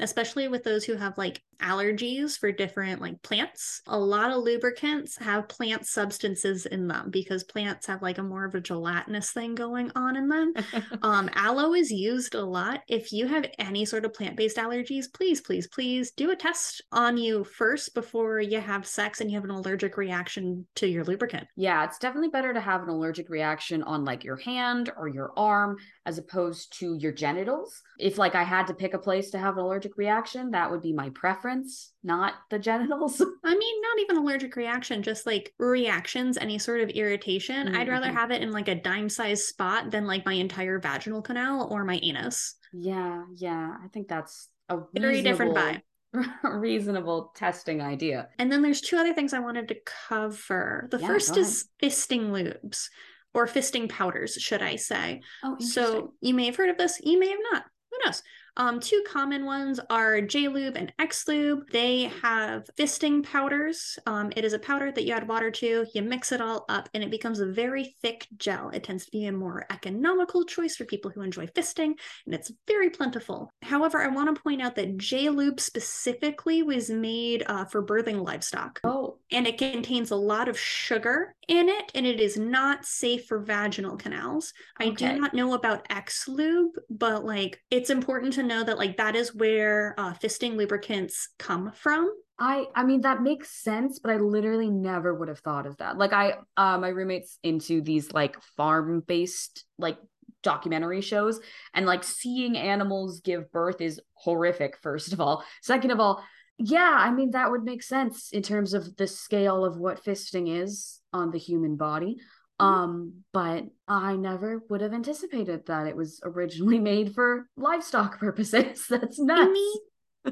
especially 0.00 0.48
with 0.48 0.64
those 0.64 0.84
who 0.84 0.94
have 0.94 1.16
like 1.18 1.42
allergies 1.60 2.38
for 2.38 2.50
different 2.52 3.00
like 3.00 3.20
plants. 3.22 3.80
A 3.86 3.98
lot 3.98 4.30
of 4.30 4.42
lubricants 4.42 5.16
have 5.18 5.48
plant 5.48 5.86
substances 5.86 6.66
in 6.66 6.88
them 6.88 7.10
because 7.10 7.44
plants 7.44 7.86
have 7.86 8.02
like 8.02 8.18
a 8.18 8.22
more 8.22 8.44
of 8.44 8.54
a 8.54 8.60
gelatinous 8.60 9.30
thing 9.30 9.54
going 9.54 9.90
on 9.94 10.16
in 10.16 10.28
them. 10.28 10.52
um, 11.02 11.30
aloe 11.34 11.74
is 11.74 11.90
used 11.90 12.34
a 12.34 12.44
lot. 12.44 12.80
If 12.88 13.12
you 13.12 13.26
have 13.26 13.46
any 13.58 13.84
sort 13.84 14.04
of 14.04 14.14
plant 14.14 14.36
based 14.36 14.56
allergies, 14.56 15.06
please, 15.12 15.40
please, 15.40 15.66
please 15.68 16.10
do 16.10 16.30
a 16.30 16.36
test 16.36 16.82
on 16.92 17.16
you 17.16 17.44
first 17.44 17.94
before 17.94 18.40
you 18.40 18.60
have 18.60 18.86
sex 18.86 19.20
and 19.20 19.30
you 19.30 19.36
have 19.36 19.44
an 19.44 19.50
allergic 19.50 19.96
reaction 19.96 20.66
to 20.76 20.86
your 20.86 21.04
lubricant. 21.04 21.46
Yeah, 21.56 21.84
it's 21.84 21.98
definitely 21.98 22.30
better 22.30 22.52
to 22.52 22.60
have 22.60 22.82
an 22.82 22.88
allergic 22.88 23.28
reaction 23.28 23.82
on 23.82 24.04
like 24.04 24.24
your 24.24 24.36
hand 24.36 24.90
or 24.96 25.08
your 25.08 25.32
arm 25.36 25.76
as 26.06 26.18
opposed 26.18 26.78
to 26.78 26.94
your 26.94 27.12
genitals. 27.12 27.82
If 27.98 28.18
like 28.18 28.34
I 28.34 28.44
had 28.44 28.66
to 28.66 28.74
pick 28.74 28.94
a 28.94 28.98
place 28.98 29.30
to 29.30 29.38
have 29.38 29.54
an 29.56 29.64
allergic 29.64 29.96
reaction, 29.96 30.50
that 30.50 30.70
would 30.70 30.82
be 30.82 30.92
my 30.92 31.10
preference, 31.10 31.92
not 32.02 32.34
the 32.50 32.58
genitals. 32.58 33.20
I 33.44 33.56
mean, 33.56 33.82
not 33.82 33.98
even 34.00 34.16
allergic 34.18 34.56
reaction, 34.56 35.02
just 35.02 35.26
like 35.26 35.52
reactions, 35.58 36.36
any 36.36 36.58
sort 36.58 36.80
of 36.80 36.90
irritation. 36.90 37.68
Mm, 37.68 37.76
I'd 37.76 37.88
rather 37.88 38.12
have 38.12 38.30
it 38.30 38.42
in 38.42 38.52
like 38.52 38.68
a 38.68 38.74
dime 38.74 39.08
sized 39.08 39.44
spot 39.44 39.90
than 39.90 40.06
like 40.06 40.26
my 40.26 40.34
entire 40.34 40.78
vaginal 40.78 41.22
canal 41.22 41.68
or 41.70 41.84
my 41.84 41.98
anus. 42.02 42.56
yeah, 42.72 43.24
yeah, 43.36 43.76
I 43.82 43.88
think 43.88 44.08
that's 44.08 44.48
a 44.68 44.78
Very 44.94 45.22
different 45.22 45.54
vibe 45.54 45.82
reasonable 46.44 47.32
testing 47.34 47.80
idea. 47.80 48.28
And 48.38 48.50
then 48.50 48.62
there's 48.62 48.80
two 48.80 48.96
other 48.96 49.12
things 49.14 49.32
I 49.32 49.40
wanted 49.40 49.68
to 49.68 49.76
cover. 50.08 50.88
The 50.90 50.98
Yeah, 50.98 51.06
first 51.08 51.36
is 51.36 51.66
fisting 51.82 52.30
lubes 52.30 52.88
or 53.34 53.46
fisting 53.46 53.88
powders, 53.88 54.34
should 54.34 54.62
I 54.62 54.76
say. 54.76 55.20
Oh, 55.42 55.56
So 55.58 56.14
you 56.20 56.34
may 56.34 56.46
have 56.46 56.56
heard 56.56 56.70
of 56.70 56.78
this, 56.78 57.00
you 57.02 57.18
may 57.18 57.28
have 57.28 57.40
not. 57.52 57.64
Who 57.90 57.98
knows? 58.04 58.22
Um, 58.56 58.78
two 58.78 59.02
common 59.06 59.44
ones 59.44 59.80
are 59.90 60.20
J 60.20 60.48
Lube 60.48 60.76
and 60.76 60.92
X 60.98 61.26
Lube. 61.26 61.68
They 61.72 62.04
have 62.22 62.68
fisting 62.78 63.24
powders. 63.24 63.98
Um, 64.06 64.32
it 64.36 64.44
is 64.44 64.52
a 64.52 64.58
powder 64.58 64.92
that 64.92 65.04
you 65.04 65.12
add 65.12 65.26
water 65.26 65.50
to, 65.50 65.86
you 65.92 66.02
mix 66.02 66.30
it 66.30 66.40
all 66.40 66.64
up, 66.68 66.88
and 66.94 67.02
it 67.02 67.10
becomes 67.10 67.40
a 67.40 67.46
very 67.46 67.96
thick 68.00 68.28
gel. 68.36 68.70
It 68.70 68.84
tends 68.84 69.06
to 69.06 69.10
be 69.10 69.26
a 69.26 69.32
more 69.32 69.66
economical 69.70 70.44
choice 70.44 70.76
for 70.76 70.84
people 70.84 71.10
who 71.10 71.22
enjoy 71.22 71.46
fisting, 71.48 71.94
and 72.26 72.34
it's 72.34 72.52
very 72.66 72.90
plentiful. 72.90 73.50
However, 73.62 74.00
I 74.00 74.08
want 74.08 74.34
to 74.34 74.40
point 74.40 74.62
out 74.62 74.76
that 74.76 74.98
J 74.98 75.30
Lube 75.30 75.58
specifically 75.58 76.62
was 76.62 76.90
made 76.90 77.42
uh, 77.46 77.64
for 77.64 77.84
birthing 77.84 78.24
livestock 78.24 78.80
oh, 78.84 79.18
and 79.34 79.46
it 79.46 79.58
contains 79.58 80.10
a 80.10 80.16
lot 80.16 80.48
of 80.48 80.58
sugar 80.58 81.34
in 81.48 81.68
it 81.68 81.90
and 81.94 82.06
it 82.06 82.20
is 82.20 82.36
not 82.38 82.86
safe 82.86 83.26
for 83.26 83.38
vaginal 83.40 83.96
canals. 83.96 84.52
I 84.78 84.86
Okay. 84.86 85.14
do 85.14 85.20
not 85.20 85.34
know 85.34 85.54
about 85.54 85.86
X 85.90 86.28
lube, 86.28 86.72
but 86.88 87.24
like 87.24 87.60
it's 87.70 87.90
important 87.90 88.34
to 88.34 88.42
know 88.42 88.64
that 88.64 88.78
like 88.78 88.96
that 88.96 89.16
is 89.16 89.34
where 89.34 89.94
uh, 89.98 90.14
fisting 90.14 90.56
lubricants 90.56 91.28
come 91.38 91.72
from. 91.72 92.10
I 92.38 92.66
I 92.74 92.84
mean 92.84 93.02
that 93.02 93.22
makes 93.22 93.50
sense, 93.62 94.00
but 94.00 94.10
I 94.10 94.16
literally 94.16 94.70
never 94.70 95.14
would 95.14 95.28
have 95.28 95.38
thought 95.40 95.66
of 95.66 95.76
that. 95.78 95.98
Like 95.98 96.12
I 96.12 96.34
uh 96.56 96.78
my 96.78 96.88
roommate's 96.88 97.38
into 97.42 97.80
these 97.80 98.12
like 98.12 98.40
farm-based 98.56 99.64
like 99.78 99.98
documentary 100.42 101.00
shows 101.00 101.40
and 101.72 101.86
like 101.86 102.04
seeing 102.04 102.56
animals 102.56 103.20
give 103.20 103.50
birth 103.52 103.80
is 103.80 104.00
horrific 104.14 104.76
first 104.82 105.12
of 105.12 105.20
all. 105.20 105.44
Second 105.62 105.90
of 105.92 106.00
all, 106.00 106.24
yeah, 106.58 106.96
I 106.98 107.10
mean 107.10 107.32
that 107.32 107.50
would 107.50 107.64
make 107.64 107.82
sense 107.82 108.30
in 108.32 108.42
terms 108.42 108.74
of 108.74 108.96
the 108.96 109.06
scale 109.06 109.64
of 109.64 109.76
what 109.76 110.04
fisting 110.04 110.62
is 110.62 111.00
on 111.12 111.30
the 111.30 111.38
human 111.38 111.76
body. 111.76 112.18
Um, 112.60 113.24
but 113.32 113.64
I 113.88 114.14
never 114.14 114.62
would 114.68 114.80
have 114.80 114.94
anticipated 114.94 115.66
that 115.66 115.86
it 115.86 115.96
was 115.96 116.20
originally 116.22 116.78
made 116.80 117.14
for 117.14 117.48
livestock 117.56 118.18
purposes. 118.20 118.86
That's 118.88 119.18
nuts. 119.18 119.50
mean, 119.52 119.74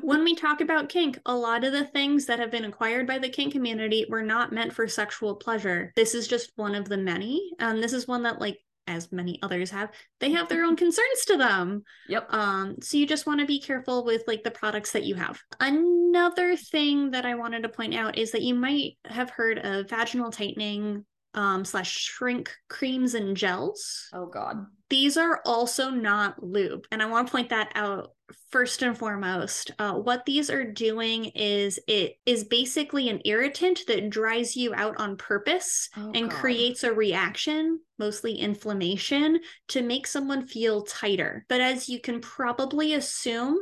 when 0.00 0.22
we 0.24 0.34
talk 0.36 0.60
about 0.60 0.88
kink, 0.88 1.18
a 1.26 1.34
lot 1.34 1.64
of 1.64 1.72
the 1.72 1.86
things 1.86 2.26
that 2.26 2.38
have 2.38 2.50
been 2.50 2.64
acquired 2.64 3.06
by 3.06 3.18
the 3.18 3.28
kink 3.28 3.52
community 3.52 4.06
were 4.08 4.22
not 4.22 4.52
meant 4.52 4.72
for 4.72 4.86
sexual 4.86 5.34
pleasure. 5.34 5.92
This 5.96 6.14
is 6.14 6.28
just 6.28 6.52
one 6.56 6.74
of 6.74 6.88
the 6.88 6.96
many. 6.96 7.50
And 7.58 7.82
this 7.82 7.92
is 7.92 8.06
one 8.06 8.22
that 8.22 8.40
like 8.40 8.58
as 8.86 9.12
many 9.12 9.38
others 9.42 9.70
have, 9.70 9.90
they 10.20 10.32
have 10.32 10.48
their 10.48 10.64
own 10.64 10.76
concerns 10.76 11.24
to 11.26 11.36
them. 11.36 11.82
Yep. 12.08 12.32
Um, 12.32 12.76
so 12.80 12.96
you 12.96 13.06
just 13.06 13.26
want 13.26 13.40
to 13.40 13.46
be 13.46 13.60
careful 13.60 14.04
with 14.04 14.22
like 14.26 14.42
the 14.42 14.50
products 14.50 14.92
that 14.92 15.04
you 15.04 15.14
have. 15.14 15.40
Another 15.60 16.56
thing 16.56 17.10
that 17.12 17.24
I 17.24 17.34
wanted 17.34 17.62
to 17.62 17.68
point 17.68 17.94
out 17.94 18.18
is 18.18 18.32
that 18.32 18.42
you 18.42 18.54
might 18.54 18.98
have 19.04 19.30
heard 19.30 19.58
of 19.58 19.88
vaginal 19.88 20.30
tightening 20.30 21.04
um, 21.34 21.64
slash 21.64 21.90
shrink 21.90 22.50
creams 22.68 23.14
and 23.14 23.36
gels. 23.36 24.08
Oh 24.12 24.26
god. 24.26 24.66
These 24.90 25.16
are 25.16 25.40
also 25.46 25.88
not 25.90 26.42
lube, 26.42 26.84
and 26.92 27.02
I 27.02 27.06
want 27.06 27.26
to 27.26 27.32
point 27.32 27.48
that 27.48 27.72
out 27.74 28.10
first 28.50 28.82
and 28.82 28.96
foremost. 28.96 29.70
Uh, 29.78 29.94
what 29.94 30.26
these 30.26 30.50
are 30.50 30.64
doing 30.70 31.26
is 31.34 31.78
it 31.86 32.14
is 32.26 32.44
basically 32.44 33.08
an 33.08 33.20
irritant 33.24 33.80
that 33.88 34.10
dries 34.10 34.54
you 34.56 34.74
out 34.74 34.96
on 34.98 35.16
purpose 35.16 35.88
Oh, 35.96 36.12
and 36.14 36.30
God. 36.30 36.38
creates 36.38 36.84
a 36.84 36.92
reaction, 36.92 37.80
mostly 37.98 38.34
inflammation, 38.34 39.40
to 39.68 39.82
make 39.82 40.06
someone 40.06 40.46
feel 40.46 40.82
tighter. 40.82 41.46
But 41.48 41.60
as 41.62 41.88
you 41.88 42.00
can 42.00 42.20
probably 42.20 42.92
assume, 42.94 43.58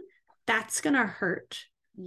that's 0.47 0.81
gonna 0.81 1.07
hurt. 1.07 1.59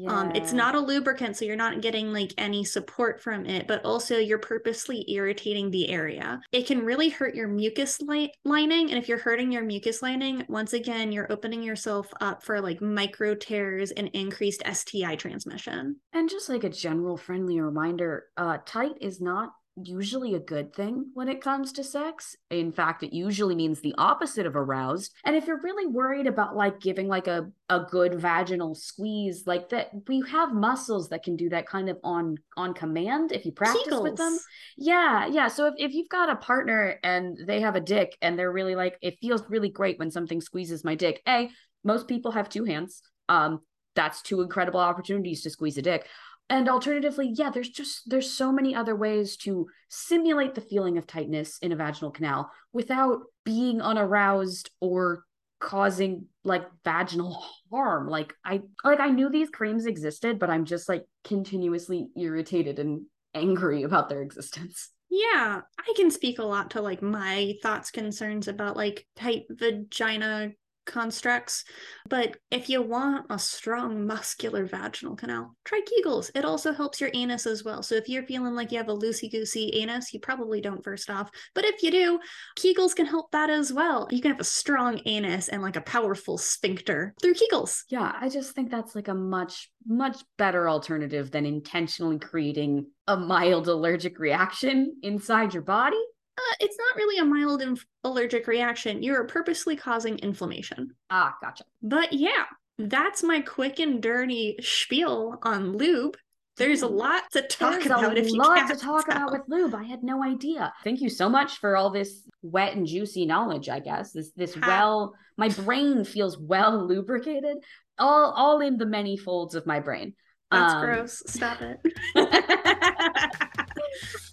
Um, 0.07 0.31
it's 0.33 0.53
not 0.53 0.75
a 0.75 0.79
lubricant, 0.79 1.37
so 1.37 1.45
you're 1.45 1.55
not 1.55 1.81
getting 1.81 2.11
like 2.11 2.33
any 2.37 2.63
support 2.63 3.21
from 3.21 3.45
it, 3.45 3.67
but 3.67 3.83
also 3.85 4.17
you're 4.17 4.39
purposely 4.39 5.05
irritating 5.11 5.69
the 5.69 5.89
area. 5.89 6.41
It 6.51 6.65
can 6.65 6.83
really 6.83 7.09
hurt 7.09 7.35
your 7.35 7.47
mucus 7.47 7.99
li- 8.01 8.33
lining. 8.43 8.89
And 8.89 8.97
if 8.97 9.07
you're 9.07 9.19
hurting 9.19 9.51
your 9.51 9.63
mucus 9.63 10.01
lining, 10.01 10.45
once 10.49 10.73
again, 10.73 11.11
you're 11.11 11.31
opening 11.31 11.61
yourself 11.61 12.11
up 12.21 12.43
for 12.43 12.59
like 12.59 12.81
micro 12.81 13.35
tears 13.35 13.91
and 13.91 14.07
increased 14.09 14.63
STI 14.71 15.15
transmission. 15.15 15.97
And 16.11 16.29
just 16.29 16.49
like 16.49 16.63
a 16.63 16.69
general 16.69 17.17
friendly 17.17 17.59
reminder, 17.59 18.25
uh, 18.37 18.57
tight 18.65 18.97
is 19.01 19.21
not 19.21 19.53
usually 19.75 20.35
a 20.35 20.39
good 20.39 20.73
thing 20.73 21.09
when 21.13 21.27
it 21.27 21.41
comes 21.41 21.71
to 21.73 21.83
sex. 21.83 22.35
In 22.51 22.71
fact, 22.71 23.01
it 23.03 23.13
usually 23.13 23.55
means 23.55 23.81
the 23.81 23.95
opposite 23.97 24.45
of 24.45 24.55
aroused. 24.55 25.13
And 25.25 25.35
if 25.35 25.47
you're 25.47 25.61
really 25.61 25.87
worried 25.87 26.27
about 26.27 26.55
like 26.55 26.79
giving 26.79 27.07
like 27.07 27.27
a, 27.27 27.49
a 27.69 27.81
good 27.89 28.19
vaginal 28.19 28.75
squeeze, 28.75 29.43
like 29.47 29.69
that, 29.69 29.89
we 30.07 30.23
have 30.29 30.53
muscles 30.53 31.09
that 31.09 31.23
can 31.23 31.35
do 31.35 31.49
that 31.49 31.67
kind 31.67 31.89
of 31.89 31.97
on 32.03 32.37
on 32.55 32.73
command 32.73 33.31
if 33.31 33.45
you 33.45 33.51
practice 33.51 33.99
with 33.99 34.15
them. 34.15 34.37
Yeah, 34.77 35.27
yeah. 35.27 35.47
So 35.47 35.67
if, 35.67 35.73
if 35.77 35.93
you've 35.93 36.09
got 36.09 36.29
a 36.29 36.35
partner 36.35 36.99
and 37.03 37.37
they 37.47 37.61
have 37.61 37.75
a 37.75 37.81
dick 37.81 38.15
and 38.21 38.37
they're 38.37 38.51
really 38.51 38.75
like, 38.75 38.97
it 39.01 39.17
feels 39.21 39.43
really 39.49 39.69
great 39.69 39.97
when 39.97 40.11
something 40.11 40.41
squeezes 40.41 40.83
my 40.83 40.95
dick. 40.95 41.21
A, 41.27 41.49
most 41.83 42.07
people 42.07 42.31
have 42.31 42.49
two 42.49 42.63
hands. 42.63 43.01
Um, 43.27 43.61
that's 43.95 44.21
two 44.21 44.41
incredible 44.41 44.79
opportunities 44.79 45.43
to 45.43 45.49
squeeze 45.49 45.77
a 45.77 45.81
dick. 45.81 46.07
And 46.49 46.69
alternatively, 46.69 47.31
yeah, 47.33 47.49
there's 47.49 47.69
just 47.69 48.09
there's 48.09 48.31
so 48.31 48.51
many 48.51 48.75
other 48.75 48.95
ways 48.95 49.37
to 49.37 49.67
simulate 49.89 50.55
the 50.55 50.61
feeling 50.61 50.97
of 50.97 51.07
tightness 51.07 51.57
in 51.59 51.71
a 51.71 51.75
vaginal 51.75 52.11
canal 52.11 52.51
without 52.71 53.21
being 53.43 53.81
unaroused 53.81 54.69
or 54.79 55.23
causing 55.59 56.25
like 56.43 56.65
vaginal 56.83 57.43
harm. 57.71 58.07
Like 58.07 58.33
I 58.45 58.61
like 58.83 58.99
I 58.99 59.09
knew 59.09 59.29
these 59.29 59.49
creams 59.49 59.85
existed, 59.85 60.37
but 60.37 60.49
I'm 60.49 60.65
just 60.65 60.89
like 60.89 61.05
continuously 61.23 62.09
irritated 62.17 62.79
and 62.79 63.05
angry 63.33 63.83
about 63.83 64.09
their 64.09 64.21
existence. 64.21 64.89
Yeah, 65.09 65.61
I 65.79 65.93
can 65.95 66.11
speak 66.11 66.39
a 66.39 66.43
lot 66.43 66.71
to 66.71 66.81
like 66.81 67.01
my 67.01 67.53
thoughts, 67.61 67.91
concerns 67.91 68.47
about 68.47 68.75
like 68.75 69.05
tight 69.15 69.43
vagina 69.49 70.51
constructs. 70.85 71.63
But 72.09 72.37
if 72.51 72.69
you 72.69 72.81
want 72.81 73.27
a 73.29 73.39
strong 73.39 74.05
muscular 74.05 74.65
vaginal 74.65 75.15
canal, 75.15 75.55
try 75.63 75.81
Kegels. 75.81 76.31
It 76.35 76.45
also 76.45 76.73
helps 76.73 76.99
your 77.01 77.11
anus 77.13 77.45
as 77.45 77.63
well. 77.63 77.83
So 77.83 77.95
if 77.95 78.09
you're 78.09 78.23
feeling 78.23 78.55
like 78.55 78.71
you 78.71 78.77
have 78.77 78.89
a 78.89 78.97
loosey 78.97 79.31
goosey 79.31 79.71
anus, 79.75 80.13
you 80.13 80.19
probably 80.19 80.61
don't 80.61 80.83
first 80.83 81.09
off. 81.09 81.29
But 81.55 81.65
if 81.65 81.83
you 81.83 81.91
do, 81.91 82.19
Kegels 82.57 82.95
can 82.95 83.05
help 83.05 83.31
that 83.31 83.49
as 83.49 83.71
well. 83.71 84.07
You 84.11 84.21
can 84.21 84.31
have 84.31 84.39
a 84.39 84.45
strong 84.45 85.01
anus 85.05 85.47
and 85.47 85.61
like 85.61 85.75
a 85.75 85.81
powerful 85.81 86.37
sphincter 86.37 87.13
through 87.21 87.35
Kegels. 87.35 87.83
Yeah, 87.89 88.11
I 88.19 88.29
just 88.29 88.53
think 88.53 88.69
that's 88.69 88.95
like 88.95 89.07
a 89.07 89.13
much, 89.13 89.69
much 89.87 90.23
better 90.37 90.69
alternative 90.69 91.31
than 91.31 91.45
intentionally 91.45 92.19
creating 92.19 92.87
a 93.07 93.17
mild 93.17 93.67
allergic 93.67 94.19
reaction 94.19 94.97
inside 95.01 95.53
your 95.53 95.63
body 95.63 96.01
uh, 96.37 96.55
it's 96.59 96.77
not 96.77 96.95
really 96.97 97.17
a 97.19 97.25
mild 97.25 97.61
inf- 97.61 97.85
allergic 98.03 98.47
reaction. 98.47 99.03
You're 99.03 99.25
purposely 99.25 99.75
causing 99.75 100.17
inflammation. 100.19 100.91
Ah, 101.09 101.35
gotcha. 101.41 101.63
But 101.81 102.13
yeah, 102.13 102.45
that's 102.77 103.21
my 103.23 103.41
quick 103.41 103.79
and 103.79 104.01
dirty 104.01 104.57
spiel 104.61 105.37
on 105.43 105.77
lube. 105.77 106.17
There's 106.57 106.83
a 106.83 106.87
lot 106.87 107.23
to 107.31 107.41
talk 107.41 107.73
There's 107.73 107.85
about. 107.87 108.15
a 108.15 108.19
if 108.19 108.27
you 108.27 108.37
lot 108.37 108.67
to 108.67 108.75
talk 108.75 109.07
tell. 109.07 109.17
about 109.17 109.31
with 109.31 109.41
lube. 109.47 109.73
I 109.73 109.83
had 109.83 110.03
no 110.03 110.23
idea. 110.23 110.71
Thank 110.83 111.01
you 111.01 111.09
so 111.09 111.27
much 111.27 111.57
for 111.57 111.75
all 111.75 111.89
this 111.89 112.27
wet 112.43 112.75
and 112.75 112.85
juicy 112.85 113.25
knowledge. 113.25 113.69
I 113.69 113.79
guess 113.79 114.11
this 114.11 114.31
this 114.35 114.55
well, 114.55 115.15
my 115.35 115.49
brain 115.49 116.03
feels 116.03 116.37
well 116.37 116.85
lubricated. 116.87 117.57
All 117.97 118.31
all 118.35 118.59
in 118.61 118.77
the 118.77 118.85
many 118.85 119.17
folds 119.17 119.55
of 119.55 119.65
my 119.65 119.79
brain. 119.79 120.13
That's 120.51 120.73
Um, 120.75 120.81
gross. 120.85 121.23
Stop 121.25 121.57
it. 121.61 121.79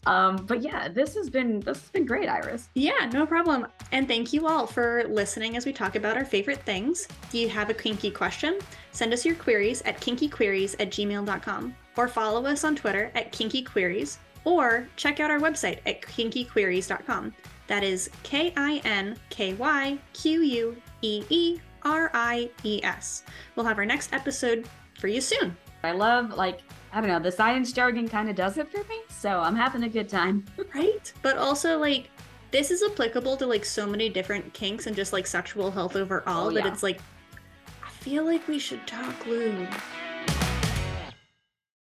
um, 0.07 0.47
but 0.47 0.63
yeah, 0.63 0.89
this 0.89 1.15
has 1.15 1.29
been 1.29 1.61
this 1.61 1.81
has 1.81 1.91
been 1.91 2.07
great, 2.07 2.29
Iris. 2.29 2.69
Yeah, 2.75 3.11
no 3.13 3.27
problem. 3.27 3.67
And 3.93 4.09
thank 4.09 4.33
you 4.33 4.47
all 4.47 4.67
for 4.67 5.05
listening 5.09 5.57
as 5.57 5.67
we 5.67 5.73
talk 5.73 5.97
about 5.97 6.17
our 6.17 6.25
favorite 6.25 6.63
things. 6.63 7.07
Do 7.31 7.39
you 7.39 7.49
have 7.49 7.71
a 7.71 7.75
kinky 7.75 8.11
question? 8.11 8.59
Send 8.93 9.13
us 9.13 9.25
your 9.25 9.35
queries 9.35 9.83
at 9.83 10.01
kinkyqueeries 10.01 10.75
at 10.81 10.91
gmail.com 10.91 11.75
or 11.97 12.09
follow 12.09 12.47
us 12.47 12.65
on 12.65 12.77
Twitter 12.77 13.11
at 13.15 13.33
kinkyqueeries 13.33 14.19
or 14.45 14.89
check 14.97 15.21
out 15.21 15.31
our 15.31 15.39
website 15.39 15.81
at 15.87 16.01
kinkyqueeries.com. 16.03 17.35
That 17.67 17.85
is 17.85 18.11
K 18.23 18.53
I 18.57 18.81
N 18.85 19.17
K 19.29 19.55
Y 19.55 19.99
Q 20.13 20.43
U 20.43 20.77
E 21.03 21.25
E 21.29 21.61
R 21.85 22.11
I 22.15 22.51
E 22.65 22.81
S. 22.83 23.23
We'll 23.55 23.67
have 23.67 23.79
our 23.79 23.87
next 23.87 24.13
episode 24.13 24.69
for 24.99 25.09
you 25.09 25.21
soon. 25.21 25.57
I 25.83 25.93
love 25.93 26.31
like 26.31 26.61
I 26.93 27.01
don't 27.01 27.09
know, 27.09 27.21
the 27.21 27.33
science 27.33 27.73
jargon 27.73 28.09
kind 28.09 28.29
of 28.29 28.37
does 28.37 28.59
it 28.59 28.71
for 28.71 28.79
me, 28.89 29.01
so 29.09 29.41
I'm 29.41 29.55
having 29.55 29.85
a 29.85 29.89
good 29.89 30.09
time. 30.09 30.45
right? 30.75 31.13
But 31.23 31.37
also 31.39 31.79
like 31.79 32.11
this 32.51 32.71
is 32.71 32.83
applicable 32.83 33.37
to 33.37 33.47
like 33.47 33.65
so 33.65 33.87
many 33.87 34.09
different 34.09 34.53
kinks 34.53 34.87
and 34.87 34.97
just 34.97 35.13
like 35.13 35.27
sexual 35.27 35.71
health 35.71 35.97
overall 35.97 36.49
Oh, 36.49 36.51
that 36.51 36.67
it's 36.67 36.83
like 36.83 37.01
i 37.85 37.89
feel 37.89 38.25
like 38.25 38.47
we 38.49 38.59
should 38.59 38.85
talk 38.87 39.27
lube 39.27 39.69